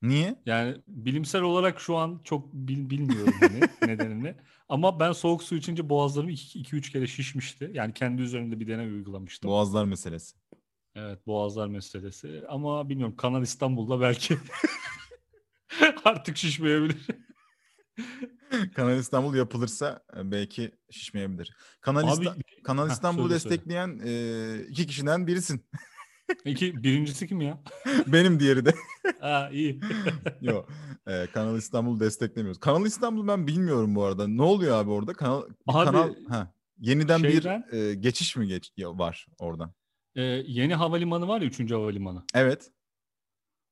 Niye? 0.02 0.43
Yani 0.47 0.76
bilimsel 0.88 1.43
olarak 1.43 1.81
şu 1.81 1.97
an 1.97 2.21
çok 2.25 2.52
bil- 2.52 2.90
bilmiyorum 2.90 3.35
hani 3.40 3.61
nedenini. 3.87 4.35
Ama 4.69 5.00
ben 5.00 5.12
soğuk 5.12 5.43
su 5.43 5.55
içince 5.57 5.88
boğazlarım 5.88 6.29
2-3 6.29 6.93
kere 6.93 7.07
şişmişti. 7.07 7.71
Yani 7.75 7.95
kendi 7.95 8.23
üzerimde 8.23 8.61
bir 8.61 8.69
deney 8.69 8.87
uygulamıştım. 8.87 9.50
Boğazlar 9.50 9.85
meselesi. 9.85 10.37
Evet 10.94 11.26
boğazlar 11.26 11.68
meselesi. 11.68 12.42
Ama 12.49 12.88
bilmiyorum 12.88 13.16
Kanal 13.16 13.42
İstanbul'da 13.42 14.00
belki 14.00 14.38
artık 16.04 16.37
şişmeyebilir. 16.37 17.06
Kanal 18.75 18.99
İstanbul 18.99 19.35
yapılırsa 19.35 20.02
e, 20.16 20.30
belki 20.30 20.70
şişmeyebilir. 20.90 21.52
Kanal, 21.80 22.02
Abi 22.02 22.11
İsta- 22.25 22.37
Kanal 22.64 22.90
İstanbul'u 22.90 23.28
söyle, 23.28 23.40
söyle. 23.40 23.54
destekleyen 23.54 24.00
e, 24.04 24.66
iki 24.68 24.87
kişiden 24.87 25.26
birisin. 25.26 25.66
iki 26.44 26.82
birincisi 26.82 27.28
kim 27.28 27.40
ya? 27.40 27.62
Benim 28.06 28.40
diğeri 28.40 28.64
de. 28.66 28.75
Ha 29.20 29.50
iyi. 29.52 29.80
Yok. 30.40 30.68
e, 31.06 31.26
Kanal 31.26 31.56
İstanbul'u 31.59 32.00
desteklemiyoruz. 32.00 32.61
Kanal 32.61 32.87
İstanbul 32.87 33.28
ben 33.28 33.47
bilmiyorum 33.47 33.94
bu 33.94 34.04
arada. 34.04 34.28
Ne 34.28 34.42
oluyor 34.42 34.76
abi 34.76 34.90
orada? 34.90 35.12
Kanal 35.12 35.42
Abi, 35.66 35.85
kanal 35.85 36.14
ha 36.28 36.52
yeniden 36.78 37.18
şeyden- 37.18 37.64
bir 37.73 37.78
e, 37.78 37.94
geçiş 37.94 38.37
mi 38.37 38.47
geç 38.47 38.70
ya- 38.76 38.99
var 38.99 39.26
oradan? 39.38 39.73
Ee, 40.21 40.45
yeni 40.47 40.75
havalimanı 40.75 41.29
var 41.29 41.41
ya 41.41 41.47
3. 41.47 41.71
havalimanı. 41.71 42.23
Evet. 42.35 42.71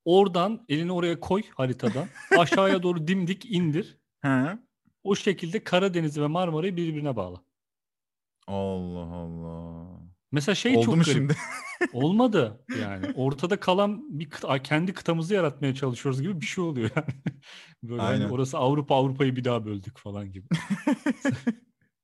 Oradan 0.04 0.64
elini 0.68 0.92
oraya 0.92 1.20
koy 1.20 1.42
haritadan. 1.54 2.06
Aşağıya 2.38 2.82
doğru 2.82 3.08
dimdik 3.08 3.46
indir. 3.50 3.98
Ha. 4.20 4.58
O 5.02 5.14
şekilde 5.16 5.64
Karadeniz 5.64 6.20
ve 6.20 6.26
Marmara'yı 6.26 6.76
birbirine 6.76 7.16
bağla. 7.16 7.44
Allah 8.46 9.14
Allah. 9.14 9.98
Mesela 10.32 10.54
şey 10.54 10.76
Oldu 10.76 10.84
çok 10.84 10.96
mu 10.96 11.02
garip. 11.02 11.16
şimdi? 11.16 11.36
Olmadı 11.92 12.64
yani. 12.80 13.06
Ortada 13.16 13.60
kalan 13.60 14.18
bir 14.18 14.30
kıta, 14.30 14.62
kendi 14.62 14.92
kıtamızı 14.94 15.34
yaratmaya 15.34 15.74
çalışıyoruz 15.74 16.22
gibi 16.22 16.40
bir 16.40 16.46
şey 16.46 16.64
oluyor 16.64 16.90
yani. 16.96 17.08
Böyle 17.82 18.02
hani 18.02 18.14
Aynen. 18.14 18.28
orası 18.28 18.58
Avrupa 18.58 18.94
Avrupa'yı 18.94 19.36
bir 19.36 19.44
daha 19.44 19.66
böldük 19.66 19.98
falan 19.98 20.32
gibi. 20.32 20.46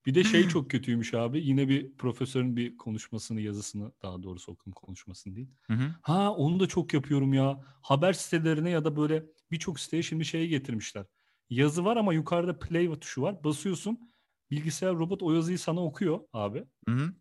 Bir 0.06 0.14
de 0.14 0.25
şey 0.25 0.49
çok 0.49 0.70
kötüymüş 0.70 1.14
abi. 1.14 1.40
Yine 1.46 1.68
bir 1.68 1.96
profesörün 1.96 2.56
bir 2.56 2.76
konuşmasını, 2.76 3.40
yazısını 3.40 3.92
daha 4.02 4.23
doğrusu 4.23 4.52
okudum 4.52 4.73
konuşmasını 4.73 5.37
değil. 5.37 5.49
Hı 5.66 5.73
hı. 5.73 5.94
Ha 6.02 6.32
onu 6.34 6.61
da 6.61 6.66
çok 6.66 6.94
yapıyorum 6.94 7.32
ya. 7.32 7.61
Haber 7.82 8.12
sitelerine 8.12 8.70
ya 8.70 8.84
da 8.84 8.96
böyle 8.96 9.25
birçok 9.50 9.80
siteye 9.80 10.02
şimdi 10.02 10.25
şeyi 10.25 10.49
getirmişler. 10.49 11.06
Yazı 11.50 11.84
var 11.84 11.96
ama 11.96 12.14
yukarıda 12.14 12.58
play 12.58 13.00
tuşu 13.00 13.23
var. 13.23 13.44
Basıyorsun. 13.44 14.11
Bilgisayar 14.50 14.94
robot 14.94 15.23
o 15.23 15.32
yazıyı 15.32 15.58
sana 15.58 15.84
okuyor 15.84 16.20
abi. 16.32 16.64
Hı 16.88 16.94
hı. 16.94 17.12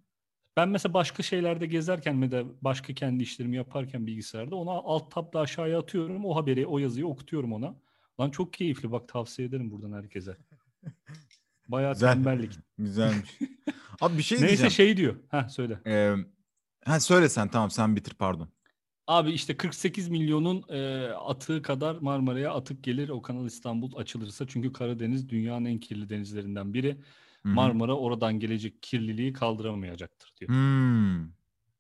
Ben 0.58 0.70
mesela 0.70 0.94
başka 0.94 1.24
şeylerde 1.24 1.66
gezerken 1.66 2.22
ya 2.22 2.32
da 2.32 2.64
başka 2.64 2.94
kendi 2.94 3.24
işlerimi 3.24 3.56
yaparken 3.56 4.08
bilgisayarda 4.08 4.56
ona 4.56 4.72
alt 4.72 5.12
tabla 5.12 5.40
aşağıya 5.40 5.80
atıyorum. 5.80 6.26
O 6.26 6.36
haberi, 6.36 6.68
o 6.68 6.80
yazıyı 6.80 7.08
okutuyorum 7.08 7.54
ona. 7.54 7.76
Lan 8.20 8.30
çok 8.30 8.54
keyifli 8.54 8.92
bak 8.92 9.08
tavsiye 9.08 9.48
ederim 9.48 9.72
buradan 9.72 9.94
herkese. 9.94 10.38
Bayağı 11.68 11.94
Güzel. 11.94 12.14
tembellik. 12.14 12.60
Güzelmiş. 12.78 13.40
Abi 14.02 14.18
bir 14.18 14.24
şey 14.24 14.38
Neyse 14.38 14.48
diyeceğim. 14.48 14.72
şey 14.72 14.98
diyor. 14.98 15.16
Ha 15.32 15.50
söyle. 15.50 15.80
Ee, 15.88 16.14
ha 16.86 17.00
söyle 17.00 17.30
sen 17.30 17.48
tamam 17.48 17.72
sen 17.72 17.96
bitir 17.96 18.14
pardon. 18.14 18.50
Abi 19.08 19.32
işte 19.32 19.58
48 19.58 20.10
milyonun 20.10 20.64
e, 20.70 21.08
atığı 21.08 21.62
kadar 21.62 21.96
Marmara'ya 21.96 22.54
atık 22.54 22.84
gelir 22.84 23.10
o 23.10 23.22
Kanal 23.22 23.46
İstanbul 23.46 23.96
açılırsa. 23.96 24.48
Çünkü 24.48 24.74
Karadeniz 24.74 25.30
dünyanın 25.30 25.66
en 25.66 25.80
kirli 25.80 26.10
denizlerinden 26.10 26.74
biri. 26.74 26.92
Hı 27.44 27.50
hı. 27.50 27.54
Marmara 27.54 27.94
oradan 27.98 28.40
gelecek 28.40 28.84
kirliliği 28.84 29.34
kaldıramayacaktır 29.34 30.34
diyor. 30.40 30.50
Hmm. 30.52 31.28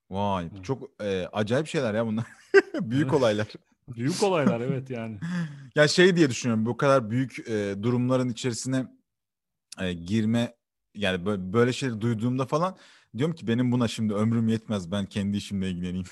Vay 0.09 0.47
Evet. 0.53 0.65
çok 0.65 0.89
e, 1.03 1.27
acayip 1.33 1.67
şeyler 1.67 1.93
ya 1.93 2.05
bunlar. 2.07 2.25
büyük 2.81 3.03
Evet. 3.03 3.13
olaylar. 3.13 3.47
Büyük 3.95 4.23
olaylar 4.23 4.61
evet 4.61 4.89
yani. 4.89 5.19
Ya 5.75 5.87
şey 5.87 6.15
diye 6.15 6.29
düşünüyorum 6.29 6.65
bu 6.65 6.77
kadar 6.77 7.09
büyük 7.11 7.49
e, 7.49 7.75
durumların 7.83 8.29
içerisine 8.29 8.85
e, 9.81 9.93
girme 9.93 10.55
yani 10.95 11.25
böyle, 11.25 11.53
böyle 11.53 11.73
şeyleri 11.73 12.01
duyduğumda 12.01 12.45
falan 12.45 12.75
diyorum 13.17 13.35
ki 13.35 13.47
benim 13.47 13.71
buna 13.71 13.87
şimdi 13.87 14.13
ömrüm 14.13 14.47
yetmez 14.47 14.91
ben 14.91 15.05
kendi 15.05 15.37
işimle 15.37 15.69
ilgileneyim. 15.69 16.05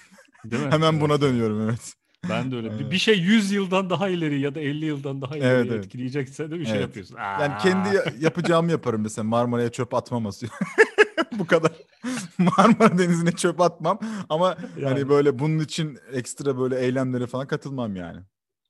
Değil 0.45 0.63
mi? 0.63 0.71
Hemen 0.71 0.91
Evet. 0.93 1.01
buna 1.01 1.21
dönüyorum 1.21 1.61
evet. 1.61 1.93
Ben 2.29 2.51
de 2.51 2.55
öyle. 2.55 2.71
Bir- 2.71 2.75
Evet. 2.81 2.91
Bir 2.91 2.97
şey 2.97 3.19
100 3.19 3.51
yıldan 3.51 3.89
daha 3.89 4.09
ileri 4.09 4.39
ya 4.39 4.55
da 4.55 4.59
50 4.59 4.85
yıldan 4.85 5.21
daha 5.21 5.37
ileri 5.37 5.47
Evet, 5.47 5.67
evet. 5.71 5.85
etkileyecekse 5.85 6.51
de 6.51 6.59
bir 6.59 6.65
şey 6.65 6.73
Evet. 6.73 6.81
yapıyorsun. 6.81 7.15
Yani 7.17 7.53
kendi 7.61 7.89
Aa! 7.89 7.93
ya- 7.93 8.13
yapacağımı 8.19 8.71
yaparım 8.71 9.01
mesela 9.01 9.23
Marmara'ya 9.25 9.71
çöp 9.71 9.93
atmaması. 9.93 10.45
bu 11.39 11.45
kadar. 11.47 11.71
Marmara 12.37 12.97
Denizi'ne 12.97 13.31
çöp 13.31 13.61
atmam 13.61 13.99
ama 14.29 14.57
Yani. 14.77 14.85
hani 14.89 15.09
böyle 15.09 15.39
bunun 15.39 15.59
için 15.59 15.97
ekstra 16.13 16.59
böyle 16.59 16.79
eylemlere 16.79 17.27
falan 17.27 17.47
katılmam 17.47 17.95
yani. 17.95 18.19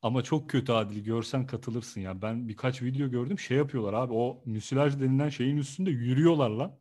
Ama 0.01 0.22
çok 0.24 0.50
kötü 0.50 0.72
Adil. 0.72 1.03
Görsen 1.03 1.48
katılırsın 1.48 2.01
ya. 2.01 2.22
Ben 2.22 2.48
birkaç 2.50 2.81
video 2.81 3.10
gördüm. 3.10 3.39
Şey 3.39 3.58
yapıyorlar 3.58 3.93
abi. 3.93 4.13
O 4.13 4.41
müsilaj 4.46 5.00
denilen 5.00 5.29
şeyin 5.29 5.58
üstünde 5.58 5.91
yürüyorlar 5.91 6.50
lan. 6.50 6.75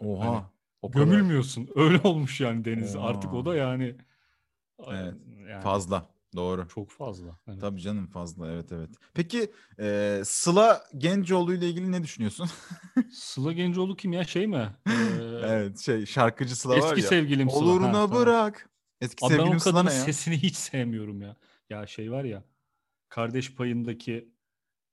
Oha. 0.00 0.26
Hani 0.28 0.42
o 0.82 0.90
kadar 0.90 1.04
Gömülmüyorsun. 1.04 1.68
Öyle 1.74 2.00
olmuş 2.04 2.40
yani 2.40 2.64
deniz. 2.64 2.96
Oha. 2.96 3.06
Artık 3.06 3.34
o 3.34 3.44
da 3.44 3.56
yani 3.56 3.96
Evet, 4.88 5.14
yani 5.50 5.62
fazla. 5.62 6.08
Doğru. 6.36 6.68
çok 6.68 6.90
fazla. 6.90 7.38
Evet. 7.48 7.60
Tabii 7.60 7.80
canım 7.80 8.06
fazla 8.06 8.52
evet 8.52 8.72
evet. 8.72 8.90
Peki 9.14 9.50
e, 9.80 10.20
Sıla 10.24 10.84
Gencoğlu 10.98 11.54
ile 11.54 11.68
ilgili 11.68 11.92
ne 11.92 12.02
düşünüyorsun? 12.02 12.48
Sıla 13.12 13.52
Gencoğlu 13.52 13.96
kim 13.96 14.12
ya 14.12 14.24
şey 14.24 14.46
mi? 14.46 14.68
Ee, 14.86 14.92
evet 15.44 15.78
şey 15.78 16.06
şarkıcı 16.06 16.56
Sıla 16.56 16.72
var 16.72 16.78
eski 16.78 17.00
ya. 17.00 17.06
sevgilim 17.06 17.50
Sıla. 17.50 17.60
Ha, 17.60 17.64
Oluruna 17.64 17.92
tamam. 17.92 18.14
bırak. 18.14 18.70
Eski 19.00 19.26
Abi 19.26 19.34
sevgilim 19.34 19.60
Sıla 19.60 19.82
ne 19.82 19.94
ya? 19.94 20.00
sesini 20.00 20.42
hiç 20.42 20.56
sevmiyorum 20.56 21.22
ya. 21.22 21.36
Ya 21.70 21.86
şey 21.86 22.12
var 22.12 22.24
ya 22.24 22.44
kardeş 23.08 23.54
payındaki 23.54 24.36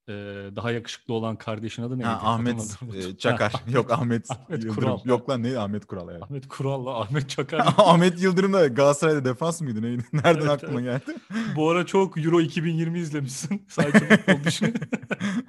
e, 0.10 0.14
daha 0.56 0.72
yakışıklı 0.72 1.14
olan 1.14 1.36
kardeşin 1.36 1.84
adı 1.84 1.98
neydi? 1.98 2.08
Ha, 2.08 2.34
Ahmet 2.34 2.78
e, 2.96 3.18
Çakar. 3.18 3.54
Yok 3.68 3.92
Ahmet, 3.92 4.32
Ahmet 4.32 4.64
Yıldırım. 4.64 4.76
Kural. 4.76 5.00
Yok 5.06 5.30
lan 5.30 5.44
ne 5.44 5.58
Ahmet 5.58 5.86
Kural 5.86 6.10
yani. 6.10 6.24
Ahmet 6.24 6.48
Kural'la 6.48 7.00
Ahmet 7.00 7.30
Çakar. 7.30 7.60
Ahmet 7.78 8.22
Yıldırım 8.22 8.54
da 8.54 8.68
Galatasaray'da 8.68 9.26
defans 9.26 9.62
mıydı 9.62 9.82
neydi? 9.82 10.04
Nereden 10.14 10.40
Evet, 10.40 10.50
aklıma 10.50 10.82
geldi? 10.82 11.16
Bu 11.56 11.70
ara 11.70 11.86
çok 11.86 12.18
Euro 12.18 12.42
2020 12.42 13.00
izlemişsin. 13.00 13.66
Sadece 13.70 14.00
futbol 14.00 14.44
dışı. 14.44 14.74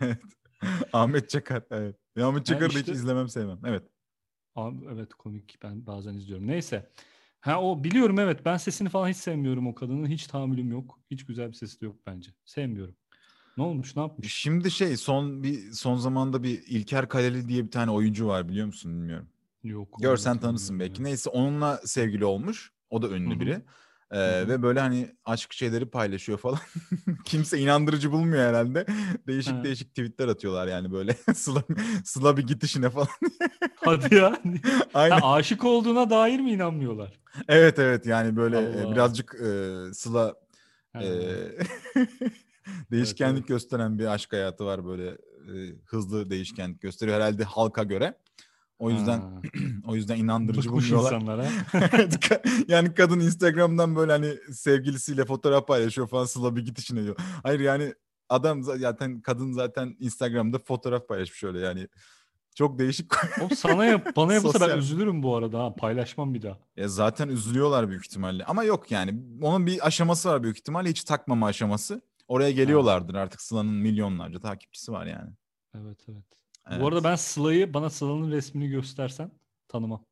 evet. 0.00 0.18
Ahmet 0.92 1.30
Çakar 1.30 1.62
evet. 1.70 1.96
Ya 2.16 2.28
Ahmet 2.28 2.46
Çakar'ı 2.46 2.68
hiç 2.68 2.76
işte- 2.76 2.92
izlemem 2.92 3.28
sevmem. 3.28 3.58
Evet. 3.66 3.82
Abi, 4.54 4.76
evet 4.92 5.14
komik 5.14 5.62
ben 5.62 5.86
bazen 5.86 6.14
izliyorum. 6.14 6.46
Neyse. 6.46 6.90
Ha 7.44 7.62
o 7.62 7.84
biliyorum 7.84 8.18
evet 8.18 8.44
ben 8.44 8.56
sesini 8.56 8.88
falan 8.88 9.08
hiç 9.08 9.16
sevmiyorum 9.16 9.66
o 9.66 9.74
kadının. 9.74 10.06
Hiç 10.06 10.26
tahammülüm 10.26 10.70
yok. 10.70 10.98
Hiç 11.10 11.26
güzel 11.26 11.48
bir 11.48 11.54
sesi 11.54 11.80
de 11.80 11.84
yok 11.84 11.96
bence. 12.06 12.30
Sevmiyorum. 12.44 12.96
Ne 13.56 13.62
olmuş 13.62 13.96
ne 13.96 14.02
yapmış? 14.02 14.34
Şimdi 14.34 14.70
şey 14.70 14.96
son 14.96 15.42
bir 15.42 15.72
son 15.72 15.96
zamanda 15.96 16.42
bir 16.42 16.62
İlker 16.66 17.08
Kaleli 17.08 17.48
diye 17.48 17.64
bir 17.64 17.70
tane 17.70 17.90
oyuncu 17.90 18.26
var 18.26 18.48
biliyor 18.48 18.66
musun 18.66 18.92
bilmiyorum. 18.92 19.28
Yok. 19.64 19.96
Görsen 20.00 20.36
bilmiyorum 20.36 20.78
belki. 20.80 21.02
ya. 21.02 21.08
Neyse 21.08 21.30
onunla 21.30 21.80
sevgili 21.84 22.24
olmuş. 22.24 22.72
O 22.90 23.02
da 23.02 23.08
ünlü 23.08 23.30
Hı 23.30 23.36
hı. 23.36 23.40
biri. 23.40 23.62
Ee. 24.14 24.48
Ve 24.48 24.62
böyle 24.62 24.80
hani 24.80 25.16
aşk 25.24 25.52
şeyleri 25.52 25.86
paylaşıyor 25.90 26.38
falan. 26.38 26.58
Kimse 27.24 27.58
inandırıcı 27.58 28.12
bulmuyor 28.12 28.48
herhalde. 28.48 28.86
Değişik 29.26 29.52
Ha. 29.52 29.64
değişik 29.64 29.88
tweetler 29.88 30.28
atıyorlar 30.28 30.66
yani 30.66 30.92
böyle. 30.92 31.16
Sıla, 31.34 31.62
Sıla 32.04 32.36
bir 32.36 32.46
gidişine 32.46 32.90
falan. 32.90 33.08
Hadi 33.76 34.14
ya. 34.14 34.42
Aynen. 34.94 35.18
Ha, 35.18 35.32
aşık 35.32 35.64
olduğuna 35.64 36.10
dair 36.10 36.40
mi 36.40 36.52
inanmıyorlar? 36.52 37.12
Evet 37.48 37.78
evet 37.78 38.06
yani 38.06 38.36
böyle 38.36 38.56
Allah. 38.56 38.92
birazcık 38.92 39.34
e, 39.34 39.74
Sıla 39.94 40.34
e, 40.94 41.08
değişkenlik 42.90 43.48
gösteren 43.48 43.98
bir 43.98 44.06
aşk 44.06 44.32
hayatı 44.32 44.64
var 44.64 44.86
böyle 44.86 45.08
e, 45.08 45.54
hızlı 45.84 46.30
değişkenlik 46.30 46.80
gösteriyor 46.80 47.16
herhalde 47.16 47.44
halka 47.44 47.82
göre. 47.82 48.18
O 48.78 48.90
yüzden 48.90 49.18
Ha. 49.20 49.40
o 49.86 49.94
yüzden 49.94 50.16
inandırıcı 50.16 50.68
Bıkmış 50.68 50.92
bulmuyorlar. 50.92 51.14
insanlara. 51.20 51.46
Yani 52.68 52.94
kadın 52.94 53.20
Instagram'dan 53.20 53.96
böyle 53.96 54.12
hani 54.12 54.34
sevgilisiyle 54.52 55.24
fotoğraf 55.24 55.66
paylaşıyor 55.68 56.08
falan 56.08 56.24
Sıla 56.24 56.56
bir 56.56 56.64
gidişine 56.64 57.02
diyor. 57.02 57.16
Hayır 57.42 57.60
yani 57.60 57.94
adam 58.28 58.60
za- 58.60 58.78
zaten 58.78 59.20
kadın 59.20 59.52
zaten 59.52 59.96
Instagram'da 59.98 60.58
fotoğraf 60.58 61.08
paylaşmış 61.08 61.44
öyle 61.44 61.60
yani. 61.60 61.88
Çok 62.54 62.78
değişik. 62.78 63.06
O 63.42 63.54
sana 63.54 63.84
yap, 63.84 64.06
bana 64.16 64.34
yapılsa 64.34 64.60
ben 64.60 64.64
Sosyal. 64.64 64.78
üzülürüm 64.78 65.22
bu 65.22 65.36
arada 65.36 65.64
ha. 65.64 65.74
Paylaşmam 65.74 66.34
bir 66.34 66.42
daha. 66.42 66.58
ya 66.76 66.88
zaten 66.88 67.28
üzülüyorlar 67.28 67.88
büyük 67.88 68.06
ihtimalle. 68.06 68.44
Ama 68.44 68.64
yok 68.64 68.90
yani 68.90 69.22
onun 69.42 69.66
bir 69.66 69.86
aşaması 69.86 70.28
var 70.28 70.42
büyük 70.42 70.58
ihtimalle 70.58 70.90
hiç 70.90 71.04
takmama 71.04 71.46
aşaması. 71.46 72.02
Oraya 72.28 72.50
geliyorlardır 72.50 73.14
artık 73.14 73.40
Sıla'nın 73.42 73.74
milyonlarca 73.74 74.40
takipçisi 74.40 74.92
var 74.92 75.06
yani. 75.06 75.30
Evet 75.74 75.98
evet. 76.08 76.24
Evet. 76.70 76.80
Bu 76.82 76.88
arada 76.88 77.04
ben 77.04 77.16
Sıla'yı 77.16 77.74
bana 77.74 77.90
Sıla'nın 77.90 78.30
resmini 78.30 78.68
göstersen 78.68 79.30
tanımam. 79.68 80.04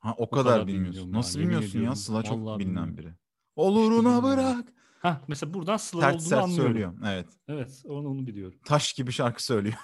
ha, 0.00 0.14
o 0.18 0.22
o 0.24 0.30
kadar, 0.30 0.52
kadar 0.52 0.66
bilmiyorsun. 0.66 1.12
Nasıl 1.12 1.38
yemin 1.40 1.54
bilmiyorsun 1.54 1.80
ya? 1.82 1.96
Sıla 1.96 2.22
çok 2.22 2.38
Vallahi 2.38 2.58
bilinen 2.58 2.86
bilmiyorum. 2.86 2.96
biri. 2.96 3.14
Oluruna 3.56 3.96
bilmiyorum. 3.98 4.24
bırak. 4.24 4.68
Ha 5.02 5.20
mesela 5.28 5.54
buradan 5.54 5.76
Sıla 5.76 6.00
Sert 6.00 6.14
olduğunu 6.14 6.28
sert 6.28 6.42
anlıyorum. 6.42 6.66
söylüyor. 6.72 6.94
Evet. 7.06 7.26
Evet 7.48 7.82
onu, 7.84 8.08
onu 8.08 8.26
biliyorum. 8.26 8.58
Taş 8.64 8.92
gibi 8.92 9.12
şarkı 9.12 9.44
söylüyor. 9.44 9.74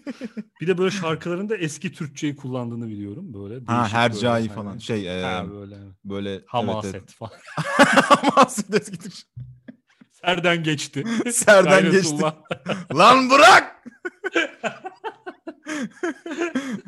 Bir 0.60 0.66
de 0.66 0.78
böyle 0.78 0.90
şarkılarında 0.90 1.56
eski 1.56 1.92
Türkçeyi 1.92 2.36
kullandığını 2.36 2.88
biliyorum 2.88 3.34
böyle. 3.34 3.64
Ha 3.64 3.88
hercai 3.88 4.42
böyle, 4.42 4.54
falan 4.54 4.66
hani- 4.66 4.80
şey 4.80 5.20
e, 5.20 5.24
Ha 5.24 5.50
böyle. 5.50 5.76
böyle 6.04 6.42
Hamaset 6.46 6.94
evet, 6.94 7.04
evet. 7.04 7.14
falan. 7.14 7.32
Hamaset 8.02 8.74
eski 8.74 8.98
Türkçe. 8.98 9.22
Serden 10.10 10.62
geçti. 10.62 11.04
Serden 11.32 11.90
geçti. 11.90 12.24
Lan 12.94 13.30
bırak! 13.30 13.84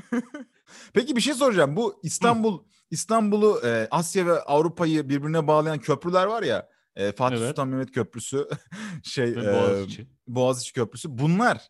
Peki 0.92 1.16
bir 1.16 1.21
şey 1.21 1.35
soracağım. 1.35 1.76
Bu 1.76 2.00
İstanbul 2.02 2.62
İstanbul'u 2.90 3.61
e, 3.64 3.88
Asya 3.90 4.26
ve 4.26 4.40
Avrupa'yı 4.40 5.09
birbirine 5.09 5.47
bağlayan 5.47 5.78
köprüler 5.78 6.26
var 6.26 6.42
ya. 6.42 6.68
e, 6.97 7.12
Fatih 7.12 7.37
Evet. 7.37 7.49
Sultan 7.49 7.68
Mehmet 7.68 7.92
Köprüsü, 7.92 8.49
şey 9.02 9.33
e, 9.33 9.37
Boğaziçi. 9.37 10.06
Boğaziçi 10.26 10.73
Köprüsü. 10.73 11.18
Bunlar 11.18 11.62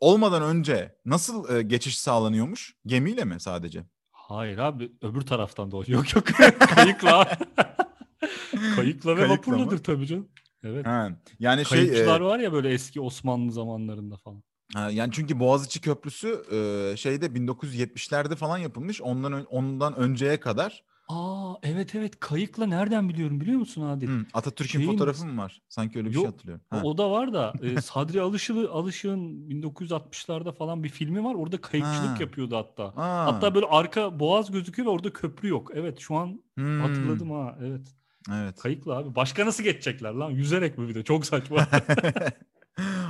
olmadan 0.00 0.42
önce 0.42 0.94
nasıl 1.04 1.56
e, 1.56 1.62
geçiş 1.62 1.98
sağlanıyormuş? 1.98 2.74
Gemiyle 2.86 3.24
mi 3.24 3.40
sadece? 3.40 3.84
Hayır 4.12 4.58
abi 4.58 4.92
öbür 5.02 5.20
taraftan 5.20 5.70
da 5.70 5.76
o. 5.76 5.84
Yok 5.86 6.14
yok 6.14 6.24
kayıkla. 6.74 7.38
kayıkla 8.76 9.16
ve 9.16 9.26
Kayıkla 9.26 9.58
mı? 9.58 9.78
tabii 9.78 10.06
canım. 10.06 10.28
Evet. 10.64 10.86
Ha, 10.86 11.08
yani 11.38 11.64
şey 11.64 11.82
e, 11.82 11.86
Kayıkçılar 11.86 12.20
var 12.20 12.38
ya 12.38 12.52
böyle 12.52 12.72
eski 12.72 13.00
Osmanlı 13.00 13.52
zamanlarında 13.52 14.16
falan. 14.16 14.42
Ha, 14.74 14.90
yani 14.90 15.12
çünkü 15.12 15.40
Boğaziçi 15.40 15.80
Köprüsü 15.80 16.42
şeyde 16.96 17.26
1970'lerde 17.26 18.36
falan 18.36 18.58
yapılmış. 18.58 19.02
Ondan 19.02 19.44
ondan 19.44 19.96
önceye 19.96 20.40
kadar 20.40 20.84
Aa 21.08 21.54
evet 21.62 21.94
evet 21.94 22.20
kayıkla 22.20 22.66
nereden 22.66 23.08
biliyorum 23.08 23.40
biliyor 23.40 23.58
musun 23.58 23.82
Adil? 23.82 24.08
Hı, 24.08 24.24
Atatürk'ün 24.34 24.78
Şeyin- 24.78 24.90
fotoğrafı 24.92 25.26
mı 25.26 25.42
var? 25.42 25.62
Sanki 25.68 25.98
öyle 25.98 26.08
bir 26.08 26.14
şey 26.14 26.22
Yok, 26.22 26.32
hatırlıyorum. 26.32 26.64
O- 26.72 26.76
Ha. 26.76 26.82
O 26.84 26.98
da 26.98 27.10
var 27.10 27.32
da 27.32 27.52
Sadri 27.82 28.20
Alışılı 28.20 28.70
Alışık'ın 28.70 29.48
1960'larda 29.50 30.52
falan 30.54 30.84
bir 30.84 30.88
filmi 30.88 31.24
var. 31.24 31.34
Orada 31.34 31.60
kayıkçılık 31.60 32.18
Ha. 32.18 32.22
yapıyordu 32.22 32.56
hatta. 32.56 32.84
Aa, 32.84 33.26
Hatta 33.26 33.54
böyle 33.54 33.66
arka 33.66 34.20
boğaz 34.20 34.50
gözüküyor 34.52 34.86
ve 34.86 34.90
orada 34.90 35.12
köprü 35.12 35.48
yok. 35.48 35.70
Evet 35.74 35.98
şu 36.00 36.14
an 36.16 36.42
hmm, 36.54 36.80
hatırladım 36.80 37.30
ha. 37.30 37.58
Evet. 37.62 37.88
Evet. 38.32 38.58
Kayıkla 38.60 38.96
abi. 38.98 39.14
Başka 39.14 39.46
nasıl 39.46 39.64
geçecekler 39.64 40.12
lan? 40.12 40.30
Yüzerek 40.30 40.78
mi 40.78 40.88
bir 40.88 40.94
de? 40.94 41.02
Çok 41.04 41.26
saçma. 41.26 41.56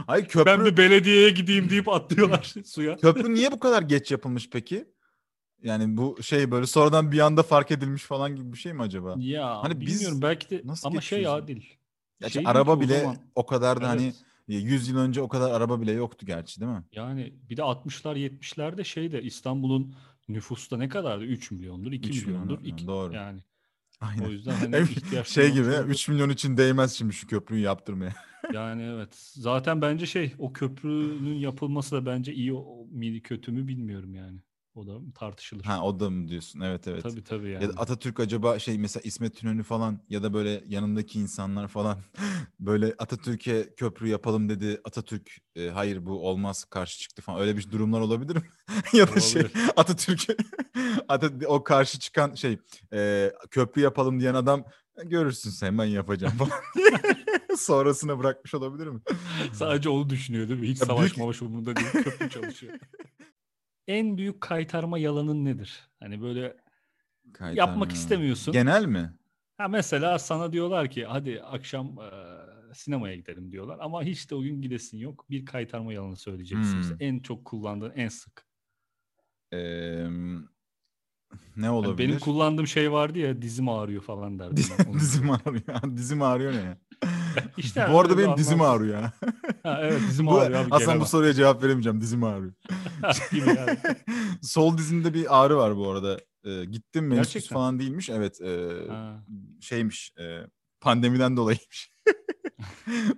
Hayır 0.06 0.24
köprü 0.28 0.46
Ben 0.46 0.64
bir 0.64 0.76
belediyeye 0.76 1.30
gideyim 1.30 1.70
deyip 1.70 1.88
atlıyorlar 1.88 2.54
suya. 2.64 2.96
köprü 2.96 3.34
niye 3.34 3.52
bu 3.52 3.58
kadar 3.58 3.82
geç 3.82 4.10
yapılmış 4.10 4.50
peki? 4.50 4.84
Yani 5.62 5.96
bu 5.96 6.22
şey 6.22 6.50
böyle 6.50 6.66
sonradan 6.66 7.12
bir 7.12 7.18
anda 7.18 7.42
fark 7.42 7.70
edilmiş 7.70 8.02
falan 8.02 8.36
gibi 8.36 8.52
bir 8.52 8.58
şey 8.58 8.72
mi 8.72 8.82
acaba? 8.82 9.14
Ya 9.18 9.62
Hani 9.62 9.80
biz 9.80 9.94
bilmiyorum 9.94 10.22
belki 10.22 10.50
de 10.50 10.62
nasıl 10.64 10.88
ama 10.88 11.00
şey 11.00 11.26
adil. 11.26 11.62
Gerçi 12.20 12.32
Şey 12.34 12.42
araba 12.46 12.72
ki 12.72 12.78
o 12.78 12.80
bile 12.80 13.00
zaman. 13.00 13.16
o 13.34 13.46
kadar 13.46 13.80
da 13.82 13.88
hani 13.88 14.02
Evet. 14.02 14.14
100 14.48 14.88
yıl 14.88 14.98
önce 14.98 15.20
o 15.20 15.28
kadar 15.28 15.50
araba 15.50 15.80
bile 15.80 15.92
yoktu 15.92 16.26
gerçi 16.26 16.60
değil 16.60 16.72
mi? 16.72 16.82
Yani 16.92 17.34
bir 17.50 17.56
de 17.56 17.62
60'lar 17.62 18.16
70'lerde 18.16 18.84
şey 18.84 19.12
de 19.12 19.22
İstanbul'un 19.22 19.94
nüfusu 20.28 20.70
da 20.70 20.76
ne 20.76 20.88
kadardı? 20.88 21.24
3 21.24 21.50
milyondur, 21.50 21.92
2 21.92 22.08
Üç 22.08 22.26
milyon, 22.26 22.42
milyondur. 22.42 22.62
evet, 22.64 22.72
iki- 22.72 22.86
doğru. 22.86 23.14
Yani 23.14 23.40
Aynen. 24.02 24.24
o 24.24 24.30
yüzden 24.30 24.52
hani 24.52 24.76
ihtiyaç 24.76 25.28
şey 25.28 25.52
gibi 25.52 25.68
olabilir. 25.68 25.94
3 25.94 26.08
milyon 26.08 26.30
için 26.30 26.56
değmez 26.56 26.92
şimdi 26.92 27.12
şu 27.12 27.26
köprüyü 27.26 27.62
yaptırmaya. 27.62 28.12
Yani 28.52 28.82
evet. 28.82 29.14
Zaten 29.14 29.82
bence 29.82 30.06
şey 30.06 30.34
o 30.38 30.52
köprünün 30.52 31.34
yapılması 31.34 31.96
da 31.96 32.06
bence 32.06 32.34
iyi 32.34 32.52
miydi 32.90 33.22
kötü 33.22 33.52
mü 33.52 33.68
bilmiyorum 33.68 34.14
yani. 34.14 34.38
O 34.74 34.86
da 34.86 34.98
tartışılır. 35.14 35.64
Ha 35.64 35.82
o 35.84 36.00
da 36.00 36.10
mı 36.10 36.28
diyorsun? 36.28 36.60
Evet 36.60 36.88
evet. 36.88 37.02
Tabii 37.02 37.24
tabii 37.24 37.50
yani. 37.50 37.64
Ya 37.64 37.70
Atatürk 37.76 38.20
acaba 38.20 38.58
şey 38.58 38.78
mesela 38.78 39.02
İsmet 39.04 39.42
İnönü 39.42 39.62
falan 39.62 40.00
ya 40.08 40.22
da 40.22 40.34
böyle 40.34 40.64
yanındaki 40.66 41.20
insanlar 41.20 41.68
falan 41.68 41.98
böyle 42.60 42.94
Atatürk'e 42.98 43.74
köprü 43.76 44.08
yapalım 44.08 44.48
dedi. 44.48 44.80
Atatürk 44.84 45.30
e, 45.56 45.68
hayır 45.68 46.06
bu 46.06 46.28
olmaz 46.28 46.64
karşı 46.64 46.98
çıktı 47.00 47.22
falan. 47.22 47.40
Öyle 47.40 47.56
bir 47.56 47.70
durumlar 47.70 48.00
olabilir 48.00 48.36
mi? 48.36 48.42
ya 48.92 49.14
da 49.14 49.20
şey. 49.20 49.42
Atatürk'e 49.76 50.36
Atat- 51.08 51.46
o 51.46 51.64
karşı 51.64 51.98
çıkan 51.98 52.34
şey 52.34 52.58
e, 52.92 53.32
köprü 53.50 53.80
yapalım 53.82 54.20
diyen 54.20 54.34
adam 54.34 54.64
görürsün 55.04 55.50
sen 55.50 55.78
ben 55.78 55.84
yapacağım 55.84 56.34
falan. 56.36 56.52
Sonrasına 57.58 58.18
bırakmış 58.18 58.54
olabilir 58.54 58.86
mi? 58.86 59.00
Sadece 59.52 59.88
onu 59.88 60.10
düşünüyor 60.10 60.48
değil 60.48 60.60
mi? 60.60 60.68
Hiç 60.68 60.80
Ya 60.80 60.86
savaş 60.86 61.02
büyük- 61.04 61.16
mavaş 61.18 61.42
umurunda 61.42 61.76
değil. 61.76 61.88
Köprü 61.92 62.30
çalışıyor. 62.30 62.78
En 63.92 64.18
büyük 64.18 64.40
kaytarma 64.40 64.98
yalanın 64.98 65.44
nedir? 65.44 65.80
Hani 66.00 66.22
böyle 66.22 66.56
Kaytarma. 67.32 67.86
istemiyorsun. 67.86 68.52
Genel 68.52 68.86
mi? 68.86 69.12
ha 69.58 69.68
mesela 69.68 70.18
sana 70.18 70.52
diyorlar 70.52 70.90
ki 70.90 71.04
hadi 71.06 71.42
akşam 71.42 71.98
eee, 71.98 72.10
sinemaya 72.74 73.16
gidelim 73.16 73.52
diyorlar 73.52 73.78
ama 73.80 74.02
hiç 74.04 74.30
de 74.30 74.34
o 74.34 74.42
gün 74.42 74.62
gidesin 74.62 74.98
yok. 74.98 75.26
Bir 75.30 75.44
kaytarma 75.44 75.92
yalanı 75.92 76.16
söyleyeceksin. 76.16 76.82
Hmm. 76.90 76.96
En 77.00 77.20
çok 77.20 77.44
kullandığın 77.44 77.92
en 77.96 78.08
sık. 78.08 78.46
Ee, 79.52 80.06
ne 81.56 81.66
Hani 81.66 81.76
olabilir? 81.76 82.08
benim 82.08 82.18
kullandığım 82.20 82.66
şey 82.66 82.92
vardı 82.92 83.18
ya 83.18 83.42
dizim 83.42 83.68
ağrıyor 83.68 84.02
falan 84.02 84.38
derdim. 84.38 84.64
dizim 85.00 85.30
ağrıyor. 85.30 85.82
dizim 85.96 86.22
ağrıyor 86.22 86.52
ne 86.52 86.60
ya? 86.60 86.78
İşte 87.56 87.86
bu 87.92 88.00
arada 88.00 88.18
benim 88.18 88.36
dizim 88.36 88.60
anlamsız. 88.60 88.80
ağrıyor 88.82 89.02
ya. 89.02 89.12
Ha, 89.62 89.78
evet 89.82 90.00
dizim 90.08 90.26
Bu, 90.32 90.38
ağrıyor 90.40 90.60
abi 90.60 90.68
aslında 90.70 91.00
bu 91.00 91.06
soruya 91.06 91.34
cevap 91.34 91.62
veremeyeceğim. 91.62 92.00
Dizim 92.00 92.24
ağrıyor. 92.24 92.52
yani. 93.32 93.78
Sol 94.42 94.78
dizimde 94.78 95.14
bir 95.14 95.42
ağrı 95.44 95.56
var 95.56 95.76
bu 95.76 95.90
arada. 95.90 96.18
Ee, 96.44 96.64
gittim 96.64 97.10
Gerçekten. 97.10 97.54
falan 97.54 97.78
değilmiş. 97.78 98.10
Evet. 98.10 98.40
e, 98.40 98.70
Ha. 98.88 99.24
şeymiş. 99.60 100.12
e, 100.18 100.40
pandemiden 100.80 101.36
dolayıymış. 101.36 101.92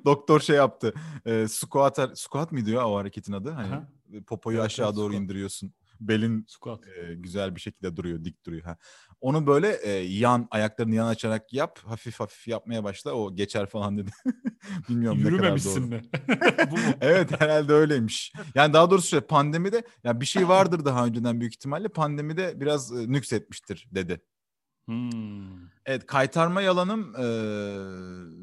Doktor 0.05 0.41
şey 0.41 0.57
yaptı. 0.57 0.95
E, 1.27 1.49
squat, 1.49 1.99
squat 2.15 2.53
mıydı 2.53 2.71
ya 2.71 2.89
o 2.89 2.97
hareketin 2.97 3.33
adı? 3.33 3.51
Hani 3.51 3.75
Aha. 3.75 3.89
popoyu 4.27 4.57
Evet, 4.57 4.67
aşağı 4.67 4.87
evet, 4.87 4.97
doğru 4.97 5.13
squat. 5.13 5.23
indiriyorsun. 5.23 5.75
Belin 6.01 6.45
Squat. 6.49 6.81
e, 6.89 7.15
güzel 7.15 7.57
bir 7.57 7.61
şekilde 7.61 7.97
duruyor, 7.97 8.25
dik 8.25 8.47
duruyor. 8.47 8.63
Ha. 8.65 8.77
Onu 9.25 9.47
böyle 9.47 9.79
e, 9.83 9.91
yan 9.91 10.49
ayaklarını 10.51 10.95
yan 10.95 11.07
açarak 11.07 11.53
yap, 11.53 11.79
hafif 11.85 12.21
hafif 12.21 12.49
yapmaya 12.49 12.85
başla. 12.85 13.13
O 13.13 13.35
geçer 13.35 13.67
falan 13.67 13.99
dedi. 13.99 14.11
Bilmiyorum 14.89 15.19
ne 15.19 15.23
kadar 15.23 15.33
Yürümemişsin 15.33 15.83
doğru. 15.83 15.87
mi? 15.91 16.03
Evet 17.01 17.41
herhalde 17.41 17.73
öyleymiş. 17.73 18.33
Yani 18.55 18.73
daha 18.73 18.91
doğrusu 18.91 19.09
şöyle 19.09 19.27
pandemide 19.27 19.83
ya 20.05 20.21
bir 20.21 20.27
şey 20.27 20.49
vardır 20.49 20.85
daha 20.85 21.07
önceden 21.07 21.41
büyük 21.41 21.55
ihtimalle 21.55 21.89
pandemide 21.89 22.61
biraz 22.61 22.93
e, 22.93 23.13
nüksetmiştir 23.13 23.89
dedi. 23.91 24.21
Hmm. 24.87 25.67
Evet 25.87 26.07
kaytarma 26.07 26.63
yalanım 26.63 27.15
e, 27.17 27.27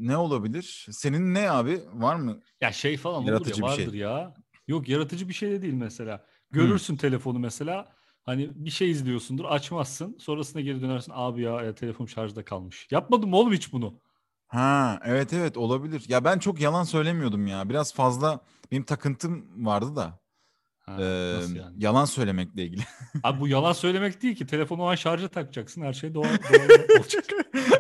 ne 0.08 0.18
olabilir? 0.18 0.88
Senin 0.92 1.34
ne 1.34 1.52
abi 1.52 1.82
var 1.94 2.16
mı? 2.16 2.40
Ya 2.62 2.72
şey 2.72 2.98
falan 2.98 3.24
olur 3.24 3.28
Yaratıcı 3.28 3.62
ya 3.62 3.68
bir 3.68 3.74
şey. 3.74 3.86
vardır 3.86 3.98
ya. 3.98 4.34
Yok 4.68 4.90
yaratıcı 4.90 5.30
bir 5.30 5.34
şey 5.34 5.52
de 5.52 5.62
değil 5.62 5.74
mesela. 5.74 6.26
Görürsün 6.52 6.96
telefonu 6.96 7.40
mesela. 7.40 7.96
Hani 8.26 8.50
bir 8.56 8.70
şey 8.70 8.92
izliyorsundur 8.92 9.46
açmazsın. 9.46 10.18
Sonrasında 10.20 10.62
geri 10.62 10.82
dönersin. 10.82 11.12
Abi 11.16 11.42
ya, 11.42 11.62
ya 11.62 11.76
telefon 11.76 12.06
şarjda 12.06 12.46
kalmış. 12.46 12.88
Yapmadım 12.92 13.30
mı 13.30 13.38
oğlum 13.38 13.54
hiç 13.54 13.74
bunu? 13.74 14.00
Ha 14.48 15.00
evet 15.06 15.34
evet 15.34 15.58
olabilir. 15.58 16.06
Ya 16.08 16.24
ben 16.24 16.40
çok 16.40 16.60
yalan 16.62 16.84
söylemiyordum 16.84 17.48
ya. 17.48 17.70
Biraz 17.70 17.94
fazla 17.94 18.40
benim 18.72 18.84
takıntım 18.84 19.66
vardı 19.66 19.96
da. 19.96 20.20
Ha, 20.80 21.02
e, 21.02 21.34
nasıl 21.36 21.56
yani? 21.56 21.76
Yalan 21.78 22.06
söylemekle 22.06 22.64
ilgili. 22.64 22.82
Abi 23.24 23.40
bu 23.40 23.48
yalan 23.48 23.74
söylemek 23.74 24.22
değil 24.22 24.36
ki. 24.36 24.48
Telefonu 24.48 24.82
o 24.82 24.86
an 24.86 24.96
şarja 24.96 25.28
takacaksın. 25.28 25.82
Her 25.82 25.94
şey 25.94 26.14
doğal, 26.14 26.24
doğal 26.24 27.00
olacak. 27.00 27.26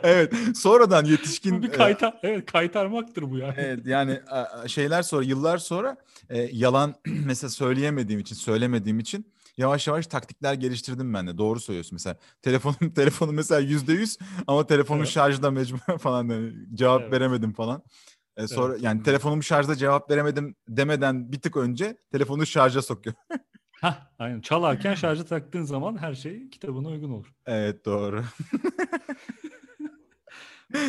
evet 0.04 0.34
sonradan 0.56 1.06
yetişkin 1.06 1.58
bu 1.58 1.64
bir 1.64 1.70
e, 1.70 1.72
kaytar, 1.72 2.20
evet 2.24 2.52
kaytarmaktır 2.52 3.32
bu 3.32 3.38
yani. 3.38 3.54
Evet 3.58 3.86
yani 3.86 4.20
şeyler 4.68 5.02
sonra 5.02 5.24
yıllar 5.24 5.58
sonra 5.58 5.98
e, 6.30 6.42
yalan 6.42 6.96
mesela 7.06 7.50
söyleyemediğim 7.50 8.22
için 8.22 8.36
söylemediğim 8.36 9.00
için 9.00 9.34
yavaş 9.58 9.88
yavaş 9.88 10.08
taktikler 10.08 10.54
geliştirdim 10.54 11.14
ben 11.14 11.28
de. 11.28 11.38
Doğru 11.38 11.60
söylüyorsun 11.60 11.96
mesela. 11.96 12.18
Telefonum 12.42 12.94
telefonu 12.96 13.32
mesela 13.32 13.62
yüzde 13.62 13.94
yüz 13.94 14.18
ama 14.48 14.68
telefonun 14.68 15.00
Evet. 15.00 15.10
şarjda 15.10 15.52
mecbur 15.52 15.98
falan 16.00 16.30
yani 16.30 16.54
cevap 16.74 17.02
Evet. 17.02 17.14
veremedim 17.14 17.54
falan. 17.54 17.84
E, 18.38 18.48
sonra 18.48 18.72
Evet, 18.74 18.84
yani 18.84 18.92
anladım. 18.92 19.04
telefonumu 19.04 19.44
şarjda 19.44 19.76
cevap 19.76 20.12
veremedim 20.12 20.56
demeden 20.68 21.32
bir 21.32 21.40
tık 21.42 21.58
önce 21.58 21.98
telefonu 22.12 22.46
şarja 22.46 22.82
sokuyor. 22.82 23.16
Hah, 23.82 24.08
aynen. 24.20 24.42
Çalarken 24.42 24.96
şarja 24.96 25.26
taktığın 25.26 25.64
zaman 25.64 25.98
her 25.98 26.14
şey 26.14 26.50
kitabına 26.50 26.88
uygun 26.88 27.12
olur. 27.12 27.34
evet 27.46 27.86
doğru. 27.86 28.24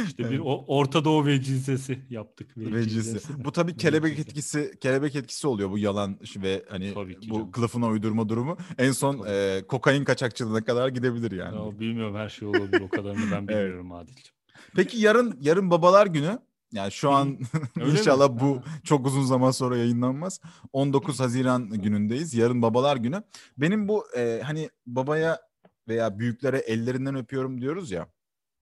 İşte 0.06 0.24
bir 0.24 0.28
Evet. 0.28 0.40
o, 0.44 0.64
Orta 0.66 1.04
Doğu 1.04 1.26
vecizesi 1.26 1.98
yaptık. 2.10 2.56
Vecisi. 2.56 3.18
Bu 3.44 3.52
tabii 3.52 3.76
kelebek 3.76 4.10
Vecizesi. 4.12 4.28
etkisi 4.30 4.78
kelebek 4.80 5.16
etkisi 5.16 5.46
oluyor 5.46 5.70
bu 5.70 5.78
yalan 5.78 6.18
ve 6.36 6.64
hani 6.68 6.94
bu 6.94 7.20
canım. 7.36 7.50
kılıfına 7.50 7.86
uydurma 7.88 8.28
durumu. 8.28 8.56
En 8.78 8.92
son 8.92 9.18
Tabii. 9.18 9.28
e, 9.30 9.66
kokain 9.68 10.04
kaçakçılığına 10.04 10.64
kadar 10.64 10.88
gidebilir 10.88 11.32
yani. 11.32 11.56
Ya, 11.68 11.80
bilmiyorum 11.80 12.16
her 12.16 12.28
şey 12.28 12.48
olabilir 12.48 12.80
o 12.80 12.88
kadarını 12.88 13.30
ben 13.32 13.48
bilmiyorum 13.48 13.92
Adil'ciğim. 13.92 14.34
Peki 14.76 14.98
yarın 14.98 15.38
yarın 15.40 15.70
babalar 15.70 16.06
günü. 16.06 16.38
Yani 16.72 16.92
şu 16.92 17.10
an 17.10 17.38
Öyle 17.76 17.92
mi? 17.92 17.98
inşallah 17.98 18.40
bu 18.40 18.56
Ha. 18.56 18.62
çok 18.84 19.06
uzun 19.06 19.22
zaman 19.22 19.50
sonra 19.50 19.76
yayınlanmaz. 19.76 20.40
19 20.72 21.20
Haziran 21.20 21.70
günündeyiz. 21.70 22.34
Yarın 22.34 22.62
babalar 22.62 22.96
günü. 22.96 23.22
Benim 23.58 23.88
bu 23.88 24.04
e, 24.16 24.40
hani 24.44 24.70
babaya 24.86 25.40
veya 25.88 26.18
büyüklere 26.18 26.58
ellerinden 26.58 27.14
öpüyorum 27.14 27.60
diyoruz 27.60 27.90
ya. 27.90 28.08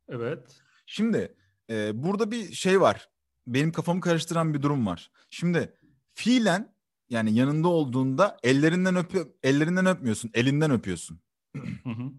Evet. 0.08 0.60
Şimdi 0.92 1.34
e, 1.70 2.02
burada 2.02 2.30
bir 2.30 2.52
şey 2.52 2.80
var. 2.80 3.08
Benim 3.46 3.72
kafamı 3.72 4.00
karıştıran 4.00 4.54
bir 4.54 4.62
durum 4.62 4.86
var. 4.86 5.10
Şimdi 5.30 5.74
fiilen 6.14 6.74
yani 7.08 7.34
yanında 7.34 7.68
olduğunda 7.68 8.36
ellerinden 8.42 8.96
öpüyor, 8.96 9.26
ellerinden 9.42 9.86
öpmüyorsun, 9.86 10.30
elinden 10.34 10.70
öpüyorsun. 10.70 11.20
Hı 11.56 11.90
hı. 11.90 12.12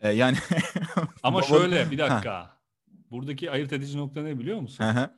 E, 0.00 0.10
yani 0.12 0.36
Ama 1.22 1.42
şöyle 1.42 1.90
bir 1.90 1.98
Ha. 1.98 2.08
dakika. 2.10 2.60
Buradaki 3.10 3.50
ayırt 3.50 3.72
edici 3.72 3.98
nokta 3.98 4.22
ne 4.22 4.38
biliyor 4.38 4.60
musun? 4.60 4.84
Hı 4.84 5.14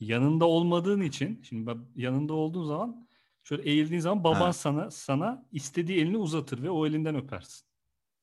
yanında 0.00 0.44
olmadığın 0.44 1.00
için 1.00 1.42
şimdi 1.42 1.70
yanında 1.94 2.32
olduğun 2.34 2.66
zaman 2.66 3.08
şöyle 3.44 3.62
eğildiğin 3.62 4.00
zaman 4.00 4.24
baban 4.24 4.40
Ha. 4.40 4.52
sana 4.52 4.90
sana 4.90 5.46
istediği 5.52 5.98
elini 5.98 6.16
uzatır 6.16 6.62
ve 6.62 6.70
o 6.70 6.86
elinden 6.86 7.14
öpersin. 7.16 7.66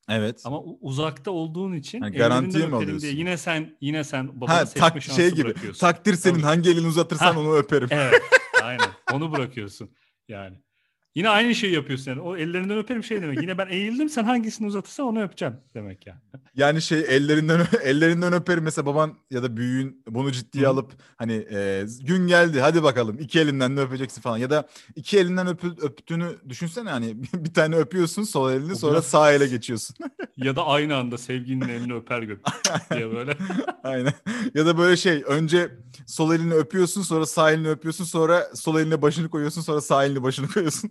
Evet. 0.08 0.42
Ama 0.44 0.60
uzakta 0.80 1.30
olduğun 1.30 1.72
için 1.72 1.98
ellerinden 1.98 2.18
garantiye 2.18 2.66
mi 2.66 2.74
öperim 2.74 2.86
diye 2.88 2.96
alıyorsun? 2.98 3.18
yine 3.18 3.36
sen 3.36 3.76
yine 3.80 4.04
sen 4.04 4.40
babanı 4.40 4.56
Ha 4.56 4.66
seçme 4.66 4.80
tak 4.80 5.02
şansı 5.02 5.20
şey 5.20 5.30
gibi. 5.30 5.44
bırakıyorsun. 5.44 5.80
Takdir 5.80 6.14
senin 6.14 6.34
Tabii. 6.34 6.42
hangi 6.44 6.70
elini 6.70 6.86
uzatırsan 6.86 7.34
Ha. 7.34 7.40
onu 7.40 7.54
öperim. 7.56 7.88
Evet, 7.90 8.22
aynen. 8.62 8.88
Onu 9.12 9.32
bırakıyorsun 9.32 9.90
yani. 10.28 10.56
Yine 11.14 11.28
aynı 11.28 11.54
şeyi 11.54 11.74
yapıyorsun 11.74 12.10
yani. 12.10 12.20
O 12.20 12.36
ellerinden 12.36 12.78
öperim 12.78 13.04
şey 13.04 13.22
demek. 13.22 13.42
Yine 13.42 13.58
ben 13.58 13.66
eğildim 13.68 14.08
sen 14.08 14.24
hangisini 14.24 14.66
uzatırsan 14.66 15.06
onu 15.06 15.22
öpeceğim 15.22 15.54
demek 15.74 16.06
yani. 16.06 16.18
Yani 16.56 16.82
şey 16.82 17.00
ellerinden 17.00 17.60
ellerinden 17.82 18.32
öperim 18.32 18.64
mesela 18.64 18.86
baban 18.86 19.14
ya 19.30 19.42
da 19.42 19.56
büyüğün 19.56 20.02
bunu 20.08 20.32
ciddiye 20.32 20.66
alıp 20.68 20.92
hani 21.16 21.46
e, 21.50 21.86
gün 22.02 22.26
geldi 22.26 22.60
hadi 22.60 22.82
bakalım 22.82 23.18
iki 23.20 23.40
elinden 23.40 23.76
de 23.76 23.80
öpeceksin 23.80 24.20
falan 24.22 24.36
ya 24.38 24.50
da 24.50 24.68
iki 24.96 25.18
elinden 25.18 25.46
öpü- 25.46 25.80
öptüğünü 25.82 26.36
düşünsene 26.48 26.90
hani 26.90 27.22
bir 27.34 27.54
tane 27.54 27.76
öpüyorsun 27.76 28.22
sol 28.22 28.52
elini 28.52 28.76
sonra 28.76 28.92
biraz- 28.92 29.06
sağ 29.06 29.32
ele 29.32 29.46
geçiyorsun. 29.46 29.96
Ya 30.36 30.56
da 30.56 30.66
aynı 30.66 30.96
anda 30.96 31.18
sevgilinin 31.18 31.68
elini 31.68 31.94
öper 31.94 32.22
göp 32.22 32.40
diye 32.94 33.10
böyle. 33.12 33.36
Aynen. 33.84 34.12
Ya 34.54 34.66
da 34.66 34.78
böyle 34.78 34.96
şey 34.96 35.22
önce 35.26 35.70
sol 36.06 36.34
elini 36.34 36.54
öpüyorsun 36.54 37.02
sonra 37.02 37.26
sağ 37.26 37.50
elini 37.52 37.68
öpüyorsun 37.68 38.04
sonra 38.04 38.46
sol 38.54 38.80
eline 38.80 39.02
başını 39.02 39.28
koyuyorsun 39.30 39.60
sonra 39.60 39.80
sağ 39.80 40.04
elini 40.04 40.22
başını 40.22 40.48
koyuyorsun. 40.48 40.90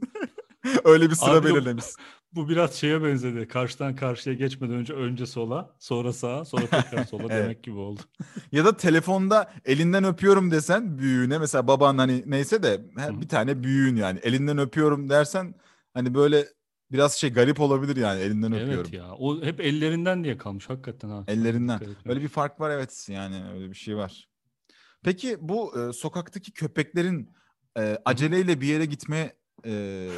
Öyle 0.84 1.10
bir 1.10 1.16
sıra 1.16 1.32
Abi 1.32 1.48
belirlemiş. 1.48 1.86
Bu 2.34 2.50
biraz 2.50 2.74
şeye 2.74 3.04
benzedi. 3.04 3.48
Karşıdan 3.48 3.96
karşıya 3.96 4.36
geçmeden 4.36 4.76
önce 4.76 4.94
önce 4.94 5.26
sola, 5.26 5.76
sonra 5.80 6.14
sağa, 6.14 6.46
sonra 6.46 6.66
tekrar 6.66 7.04
sola 7.06 7.24
Evet. 7.30 7.44
demek 7.44 7.64
gibi 7.64 7.76
oldu. 7.76 8.02
Ya 8.52 8.66
da 8.66 8.78
telefonda 8.78 9.54
elinden 9.66 10.04
öpüyorum 10.04 10.52
desen 10.52 10.98
büyüğüne 10.98 11.38
mesela 11.38 11.68
baban 11.68 11.98
hani 11.98 12.24
neyse 12.26 12.64
de 12.64 12.86
bir 13.22 13.28
tane 13.28 13.64
büyüğün 13.64 13.96
yani 13.96 14.20
elinden 14.24 14.58
öpüyorum 14.58 15.10
dersen 15.10 15.56
hani 15.94 16.14
böyle 16.14 16.48
biraz 16.92 17.14
şey 17.14 17.34
garip 17.34 17.60
olabilir 17.60 17.96
yani 17.96 18.22
elinden 18.22 18.54
öpüyorum. 18.54 18.80
Evet 18.80 18.94
ya. 18.94 19.14
O 19.14 19.42
hep 19.42 19.62
ellerinden 19.62 20.24
diye 20.24 20.38
kalmış 20.38 20.70
hakikaten 20.70 21.10
ha. 21.10 21.24
Ellerinden. 21.28 21.80
Öyle 22.06 22.22
bir 22.22 22.28
fark 22.28 22.60
var 22.60 22.70
evet 22.70 23.08
yani 23.10 23.44
öyle 23.54 23.70
bir 23.70 23.76
şey 23.76 23.98
var. 23.98 24.30
Peki 25.04 25.38
bu 25.42 25.80
e, 25.80 25.94
sokaktaki 25.94 26.52
köpeklerin 26.52 27.30
e, 27.78 27.98
aceleyle 28.06 28.62
bir 28.62 28.68
yere 28.68 28.86
gitme 28.86 29.34
e, 29.66 30.10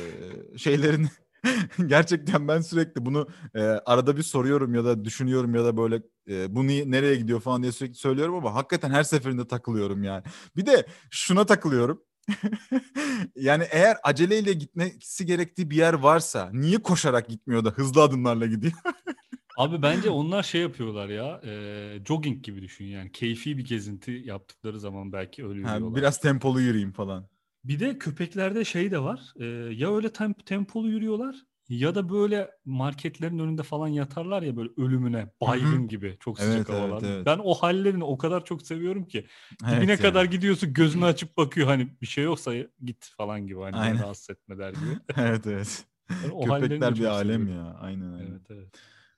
şeylerini 0.58 1.08
gerçekten 1.88 2.48
ben 2.48 2.62
sürekli 2.62 3.06
bunu 3.06 3.28
e, 3.56 3.62
arada 3.62 4.18
bir 4.18 4.24
soruyorum 4.24 4.76
ya 4.76 4.86
da 4.86 5.06
düşünüyorum 5.06 5.56
ya 5.56 5.66
da 5.66 5.78
böyle 5.78 6.02
e, 6.30 6.56
bu 6.56 6.68
niye- 6.68 6.92
nereye 6.92 7.16
gidiyor 7.16 7.40
falan 7.42 7.62
diye 7.64 7.72
sürekli 7.72 7.96
söylüyorum 7.96 8.36
ama 8.36 8.56
hakikaten 8.56 8.90
her 8.92 9.04
seferinde 9.04 9.48
takılıyorum 9.48 10.04
yani. 10.04 10.24
Bir 10.56 10.66
de 10.66 10.86
şuna 11.12 11.46
takılıyorum. 11.46 12.04
yani 13.36 13.64
eğer 13.72 13.98
aceleyle 14.04 14.54
gitmesi 14.54 15.26
gerektiği 15.26 15.70
bir 15.70 15.76
yer 15.76 15.94
varsa 15.94 16.50
niye 16.54 16.78
koşarak 16.78 17.30
gitmiyor 17.30 17.66
da 17.66 17.70
hızlı 17.70 18.02
adımlarla 18.02 18.46
gidiyor? 18.46 18.74
Abi 19.58 19.82
bence 19.82 20.10
onlar 20.10 20.44
şey 20.44 20.62
yapıyorlar 20.62 21.10
ya. 21.10 21.42
E, 21.46 22.00
jogging 22.08 22.44
gibi 22.44 22.62
düşün 22.62 22.86
yani. 22.86 23.12
Keyfi 23.12 23.58
bir 23.58 23.66
gezinti 23.66 24.12
yaptıkları 24.12 24.80
zaman 24.80 25.14
belki 25.14 25.44
öyle 25.48 25.62
Ha, 25.62 25.74
yürüyorlar. 25.74 25.96
biraz 25.96 26.20
tempolu 26.20 26.62
yürüyeyim 26.62 26.92
falan. 26.92 27.28
Bir 27.63 27.80
de 27.80 27.97
köpeklerde 27.97 28.65
şey 28.65 28.91
de 28.91 28.99
var. 28.99 29.34
e, 29.39 29.45
ya 29.73 29.95
öyle 29.95 30.08
tem- 30.08 30.43
tempolu 30.45 30.88
yürüyorlar 30.88 31.36
ya 31.69 31.95
da 31.95 32.10
böyle 32.10 32.52
marketlerin 32.65 33.39
önünde 33.39 33.63
falan 33.63 33.88
yatarlar 33.88 34.41
ya 34.41 34.58
böyle 34.58 34.69
ölümüne 34.78 35.28
baygın 35.41 35.88
gibi 35.88 36.17
çok 36.19 36.39
sıcak 36.39 36.56
Evet, 36.56 36.69
evet, 36.69 36.80
havalarda. 36.82 37.08
evet. 37.08 37.26
Ben 37.26 37.39
o 37.43 37.54
hallerini 37.54 38.04
o 38.04 38.17
kadar 38.17 38.45
çok 38.45 38.62
seviyorum 38.67 39.06
ki. 39.06 39.26
Evet 39.67 39.78
Dibine 39.78 39.91
ya. 39.91 39.97
kadar 39.97 40.26
gidiyorsun 40.26 40.73
gözünü 40.73 41.06
açıp 41.06 41.38
bakıyor 41.38 41.67
hani 41.67 41.88
bir 42.02 42.08
şey 42.08 42.23
yoksa 42.23 42.54
git 42.84 43.12
falan 43.17 43.47
gibi 43.47 43.60
hani 43.60 43.76
Aynen. 43.78 43.99
rahatsız 43.99 44.30
etme 44.30 44.58
der 44.58 44.69
gibi. 44.73 44.99
evet 45.17 45.47
evet. 45.47 45.86
Ben 46.10 46.30
o 46.30 46.41
Köpekler 46.41 46.95
bir 46.95 47.06
alem 47.06 47.41
seviyorum. 47.41 47.65
ya. 47.65 47.73
Aynen 47.82 48.13
aynen. 48.13 48.30
Evet 48.32 48.41
evet. 48.49 48.67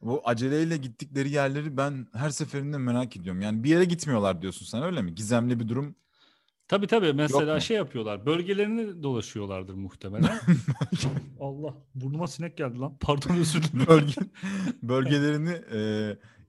Bu 0.01 0.21
aceleyle 0.25 0.77
gittikleri 0.77 1.29
yerleri 1.29 1.77
ben 1.77 2.07
her 2.13 2.29
seferinde 2.29 2.77
merak 2.77 3.17
ediyorum. 3.17 3.41
Yani 3.41 3.63
bir 3.63 3.69
yere 3.69 3.85
gitmiyorlar 3.85 4.41
diyorsun 4.41 4.65
sen 4.65 4.83
öyle 4.83 5.01
mi? 5.01 5.15
Gizemli 5.15 5.59
bir 5.59 5.67
durum. 5.67 5.95
Tabii 6.67 6.87
tabii 6.87 7.13
mesela 7.13 7.55
mu? 7.55 7.61
şey 7.61 7.77
yapıyorlar. 7.77 8.25
Bölgelerini 8.25 9.03
dolaşıyorlardır 9.03 9.73
muhtemelen. 9.73 10.39
Allah 11.39 11.73
burnuma 11.95 12.27
sinek 12.27 12.57
geldi 12.57 12.79
lan. 12.79 12.97
Pardon 12.99 13.35
özür 13.35 13.63
dilerim. 13.63 13.87
Bölge, 13.87 14.13
bölgelerini 14.83 15.61
e, 15.73 15.79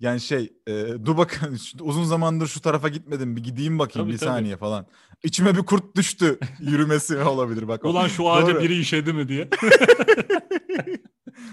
yani 0.01 0.21
şey 0.21 0.53
e, 0.67 0.73
dur 1.05 1.17
şu- 1.59 1.85
uzun 1.85 2.05
zamandır 2.05 2.47
şu 2.47 2.61
tarafa 2.61 2.89
gitmedim 2.89 3.37
bir 3.37 3.45
gideyim 3.45 3.79
bakayım 3.79 4.07
Tabii, 4.09 4.15
bir 4.15 4.19
tabii. 4.19 4.29
saniye 4.31 4.57
falan. 4.57 4.87
İçime 5.25 5.57
bir 5.57 5.63
kurt 5.63 5.97
düştü 5.97 6.39
yürümesi 6.61 7.19
olabilir 7.23 7.69
bak. 7.69 7.85
Ulan 7.85 8.09
şu 8.09 8.31
ağaca 8.31 8.55
Doğru. 8.55 8.63
biri 8.63 8.79
işedi 8.79 9.13
mi 9.13 9.29
diye. 9.29 9.49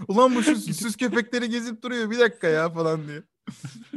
Ulan 0.07 0.35
bu 0.35 0.43
şu 0.43 0.55
süs 0.55 0.97
köpekleri 0.97 1.49
gezip 1.49 1.83
duruyor 1.83 2.11
bir 2.11 2.19
dakika 2.19 2.47
ya 2.47 2.69
falan 2.69 3.07
diye. 3.07 3.23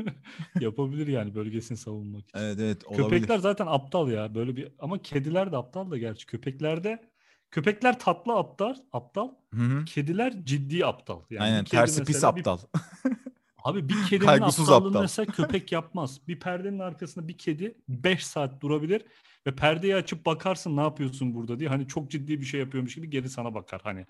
Yapabilir 0.61 1.07
yani 1.07 1.35
bölgesini 1.35 1.79
savunmak 1.79 2.29
için. 2.29 2.39
Evet 2.39 2.59
evet 2.61 2.85
olabilir. 2.85 3.05
Köpekler 3.09 3.39
zaten 3.39 3.67
aptal 3.67 4.09
ya 4.11 4.35
böyle 4.35 4.57
bir 4.57 4.69
ama 4.79 5.03
kediler 5.03 5.53
de 5.53 5.57
aptal 5.57 5.91
da 5.91 5.99
gerçi 5.99 6.27
köpeklerde 6.27 7.11
köpekler 7.51 7.99
tatlı 7.99 8.33
aptal 8.37 8.75
aptal 8.93 9.29
Hı 9.55 9.61
hı. 9.61 9.85
kediler 9.85 10.35
ciddi 10.45 10.87
aptal 10.87 11.21
yani 11.31 11.45
Aynen 11.45 11.65
tersi 11.65 12.01
pis 12.05 12.09
mesela 12.09 12.37
bir- 12.37 12.41
aptal. 12.41 12.59
abi 13.65 13.89
bir 13.89 13.95
kedinin 14.09 14.27
Kaygısız 14.27 14.61
aptallığını 14.71 14.89
aptal. 14.89 15.01
mesela 15.01 15.27
köpek 15.33 15.73
yapmaz 15.73 16.21
bir 16.29 16.41
perdenin 16.41 16.79
arkasında 16.79 17.29
bir 17.29 17.39
kedi 17.39 17.75
5 17.89 18.27
saat 18.27 18.61
durabilir 18.61 19.03
ve 19.47 19.55
perdeyi 19.57 19.97
açıp 19.97 20.27
bakarsın 20.27 20.77
ne 20.77 20.81
yapıyorsun 20.81 21.35
burada 21.35 21.59
diye 21.59 21.69
hani 21.69 21.89
çok 21.89 22.11
ciddi 22.11 22.41
bir 22.41 22.47
şey 22.47 22.61
yapıyormuş 22.61 22.95
gibi 22.95 23.11
geri 23.11 23.29
sana 23.31 23.55
bakar 23.55 23.81
hani 23.85 24.07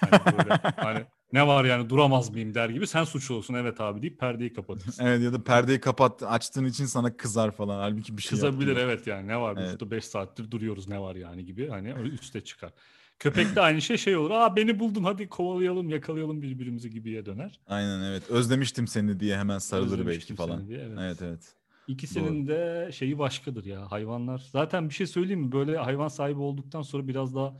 hani, 0.00 0.38
böyle, 0.38 0.50
hani 0.76 1.04
ne 1.32 1.46
var 1.46 1.64
yani 1.64 1.90
duramaz 1.90 2.30
mıyım 2.30 2.54
der 2.54 2.68
gibi 2.68 2.86
sen 2.86 3.04
suçlu 3.04 3.34
olsun 3.34 3.54
evet 3.54 3.80
abi 3.80 4.02
deyip 4.02 4.20
perdeyi 4.20 4.52
kapatırsın. 4.52 5.04
Evet 5.06 5.22
ya 5.22 5.32
da 5.32 5.44
perdeyi 5.44 5.80
kapat 5.80 6.22
açtığın 6.22 6.64
için 6.64 6.86
sana 6.86 7.16
kızar 7.16 7.50
falan. 7.50 7.78
Halbuki 7.78 8.16
bir 8.16 8.22
şey 8.22 8.30
Kızabilir 8.30 8.76
evet 8.76 9.06
yani 9.06 9.28
ne 9.28 9.40
var 9.40 9.56
Evet. 9.58 9.70
şurada 9.70 9.90
5 9.90 10.04
saattir 10.04 10.50
duruyoruz 10.50 10.88
ne 10.88 11.00
var 11.00 11.16
yani 11.16 11.44
gibi 11.44 11.68
hani 11.68 11.90
üste 11.90 12.40
çıkar. 12.40 12.72
Köpek 13.18 13.56
de 13.56 13.60
aynı 13.60 13.82
şey 13.82 13.96
şey 13.96 14.16
olur. 14.16 14.30
Aa 14.30 14.56
beni 14.56 14.78
buldun 14.78 15.04
hadi 15.04 15.28
kovalayalım 15.28 15.88
yakalayalım 15.88 16.42
birbirimizi 16.42 16.90
gibiye 16.90 17.26
döner. 17.26 17.60
Aynen 17.66 18.02
evet. 18.02 18.30
Özlemiştim 18.30 18.86
seni 18.86 19.20
diye 19.20 19.38
hemen 19.38 19.58
sarılır 19.58 20.06
belki 20.06 20.34
falan. 20.34 20.68
diye, 20.68 20.78
evet. 20.78 20.98
Evet 21.00 21.22
evet. 21.22 21.54
İkisinin 21.88 22.46
de 22.48 22.90
şeyi 22.92 23.18
başkadır 23.18 23.64
ya 23.64 23.90
hayvanlar. 23.90 24.38
Zaten 24.52 24.88
bir 24.88 24.94
şey 24.94 25.06
söyleyeyim 25.06 25.40
mi? 25.40 25.52
Böyle 25.52 25.76
hayvan 25.76 26.08
sahibi 26.08 26.40
olduktan 26.40 26.82
sonra 26.82 27.08
biraz 27.08 27.34
daha 27.34 27.54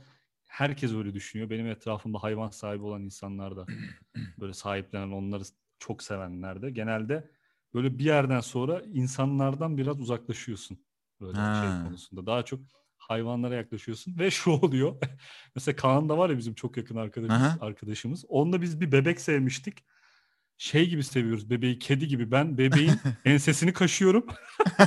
herkes 0.47 0.93
öyle 0.93 1.13
düşünüyor. 1.13 1.49
Benim 1.49 1.67
etrafımda 1.67 2.23
hayvan 2.23 2.49
sahibi 2.49 2.83
olan 2.83 3.01
insanlar 3.01 3.57
da 3.57 3.65
böyle 4.39 4.53
sahiplenen 4.53 5.11
onları 5.11 5.43
çok 5.79 6.03
sevenler 6.03 6.61
de 6.61 6.69
genelde 6.69 7.31
böyle 7.73 7.99
bir 7.99 8.05
yerden 8.05 8.39
sonra 8.39 8.81
insanlardan 8.93 9.77
biraz 9.77 9.99
uzaklaşıyorsun. 9.99 10.79
Böyle 11.21 11.37
Ha. 11.37 11.61
şey 11.61 11.83
konusunda. 11.83 12.25
Daha 12.25 12.43
çok 12.43 12.59
hayvanlara 12.97 13.55
yaklaşıyorsun 13.55 14.19
ve 14.19 14.31
şu 14.31 14.51
oluyor. 14.51 14.95
Mesela 15.55 15.75
Kaan 15.75 16.09
da 16.09 16.17
var 16.17 16.29
ya 16.29 16.37
bizim 16.37 16.53
çok 16.53 16.77
yakın 16.77 16.95
arkadaşımız, 16.95 17.41
Aha. 17.41 17.57
arkadaşımız. 17.65 18.25
Onunla 18.27 18.61
biz 18.61 18.81
bir 18.81 18.91
bebek 18.91 19.21
sevmiştik. 19.21 19.85
Şey 20.57 20.89
gibi 20.89 21.03
seviyoruz 21.03 21.49
bebeği 21.49 21.79
kedi 21.79 22.07
gibi. 22.07 22.31
Ben 22.31 22.57
bebeğin 22.57 22.93
ensesini 23.25 23.73
kaşıyorum. 23.73 24.25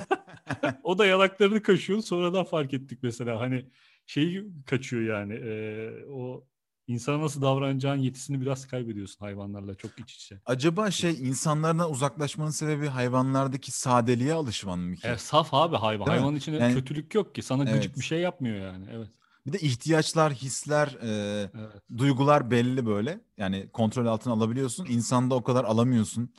o 0.83 0.99
da 0.99 1.07
yanaklarını 1.07 1.63
kaşıyor. 1.63 2.01
Sonradan 2.01 2.45
fark 2.45 2.75
ettik 2.75 2.99
mesela. 3.03 3.41
Hani 3.41 3.71
şeyi 4.11 4.45
kaçıyor 4.67 5.03
yani. 5.19 5.35
eee, 5.35 6.05
o 6.13 6.45
insana 6.87 7.21
nasıl 7.21 7.43
davranacağın 7.43 7.97
yetisini 7.97 8.41
biraz 8.41 8.67
kaybediyorsun 8.67 9.25
hayvanlarla 9.25 9.75
çok 9.75 9.99
iç 9.99 10.15
içe. 10.15 10.41
Acaba 10.47 10.91
şey 10.91 11.11
insanlardan 11.29 11.91
uzaklaşmanın 11.91 12.51
sebebi 12.51 12.87
hayvanlardaki 12.87 13.71
sadeliğe 13.73 14.33
alışman 14.35 14.79
mı 14.79 14.97
ki? 14.97 15.09
E, 15.09 15.17
saf 15.19 15.55
abi 15.55 15.77
hayvan. 15.77 16.07
Değil 16.07 16.17
mi? 16.17 16.21
Hayvanın 16.21 16.37
içinde 16.37 16.57
Yani- 16.57 16.75
kötülük 16.75 17.15
yok 17.15 17.35
ki. 17.35 17.43
Sana 17.43 17.65
gıcık 17.65 17.85
Evet. 17.85 17.97
bir 17.97 18.05
şey 18.05 18.21
yapmıyor 18.21 18.57
yani. 18.57 18.87
Evet. 18.93 19.09
Bir 19.47 19.53
de 19.53 19.59
ihtiyaçlar, 19.59 20.33
hisler, 20.33 20.99
e, 21.03 21.09
Evet. 21.55 21.83
duygular 21.99 22.51
belli 22.51 22.87
böyle. 22.87 23.21
Yani 23.37 23.69
kontrol 23.73 24.07
altına 24.07 24.33
alabiliyorsun. 24.33 24.87
İnsanda 24.87 25.35
o 25.35 25.43
kadar 25.43 25.65
alamıyorsun. 25.65 26.35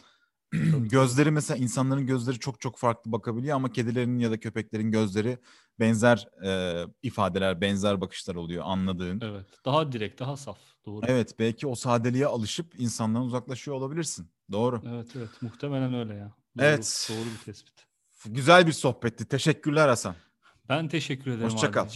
Gözleri 0.89 1.31
mesela 1.31 1.57
insanların 1.57 2.05
gözleri 2.05 2.39
çok 2.39 2.61
çok 2.61 2.77
farklı 2.77 3.11
bakabiliyor 3.11 3.55
ama 3.55 3.71
kedilerin 3.71 4.19
ya 4.19 4.31
da 4.31 4.39
köpeklerin 4.39 4.91
gözleri 4.91 5.37
benzer 5.79 6.27
e, 6.45 6.81
ifadeler, 7.03 7.61
benzer 7.61 8.01
bakışlar 8.01 8.35
oluyor 8.35 8.63
anladığın. 8.67 9.19
Evet. 9.21 9.33
Evet. 9.35 9.65
Daha 9.65 9.91
direkt, 9.91 10.19
daha 10.19 10.37
saf. 10.37 10.57
Doğru. 10.85 11.05
belki 11.39 11.67
o 11.67 11.75
sadeliğe 11.75 12.25
alışıp 12.25 12.79
insandan 12.79 13.21
uzaklaşıyor 13.21 13.77
olabilirsin. 13.77 14.31
Doğru. 14.51 14.81
Evet, 14.87 15.07
evet. 15.15 15.29
Muhtemelen 15.41 15.93
öyle 15.93 16.13
ya. 16.13 16.33
Doğru, 16.57 16.65
Evet. 16.65 17.09
Doğru 17.09 17.25
bir 17.39 17.45
tespit. 17.45 17.73
Güzel 18.25 18.67
bir 18.67 18.71
sohbetti. 18.71 19.25
Teşekkürler 19.25 19.87
Hasan. 19.87 20.15
Ben 20.69 20.87
teşekkür 20.87 21.31
ederim 21.31 21.49
Hoşça 21.49 21.71
kal. 21.71 21.87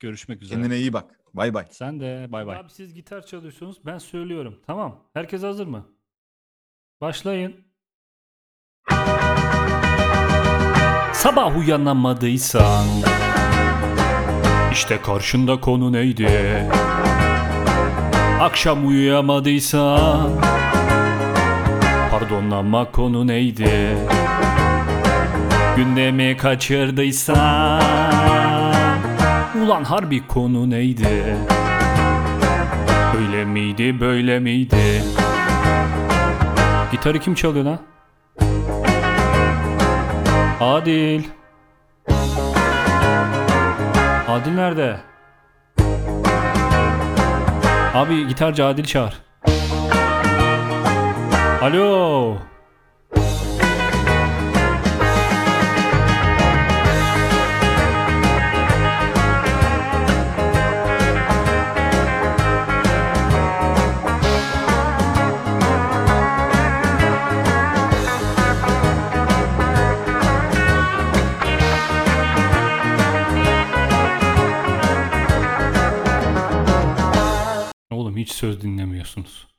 Görüşmek 0.00 0.42
üzere. 0.42 0.60
Kendine 0.60 0.78
iyi 0.78 0.92
bak. 0.92 1.20
Bay 1.34 1.54
bay. 1.54 1.66
Sen 1.70 2.00
de 2.00 2.26
bay 2.32 2.46
bay. 2.46 2.56
Abi 2.56 2.70
siz 2.70 2.94
gitar 2.94 3.26
çalıyorsunuz. 3.26 3.76
Ben 3.86 3.98
söylüyorum. 3.98 4.60
Tamam. 4.66 5.08
Herkes 5.12 5.42
hazır 5.42 5.66
mı? 5.66 5.88
Başlayın. 7.00 7.71
Sabah 11.22 11.56
uyanamadıysan 11.58 12.86
işte 14.72 15.00
karşında 15.02 15.60
konu 15.60 15.92
neydi? 15.92 16.28
Akşam 18.40 18.88
uyuyamadıysan 18.88 20.30
Pardon 22.10 22.50
ama 22.50 22.90
konu 22.90 23.26
neydi? 23.26 23.96
Gündemi 25.76 26.36
kaçırdıysan 26.36 27.82
Ulan 29.64 29.84
harbi 29.84 30.26
konu 30.26 30.70
neydi? 30.70 31.36
Öyle 33.18 33.44
miydi 33.44 34.00
böyle 34.00 34.38
miydi? 34.38 35.02
Gitarı 36.92 37.18
kim 37.18 37.34
çalıyor 37.34 37.64
lan? 37.64 37.78
Adil. 40.62 41.22
Adil 44.28 44.52
nerede? 44.54 44.96
Abi 47.94 48.26
gitarcı 48.28 48.66
Adil 48.66 48.84
çağır. 48.84 49.22
Alo. 51.62 52.36
hiç 78.22 78.32
söz 78.32 78.62
dinlemiyorsunuz. 78.62 79.51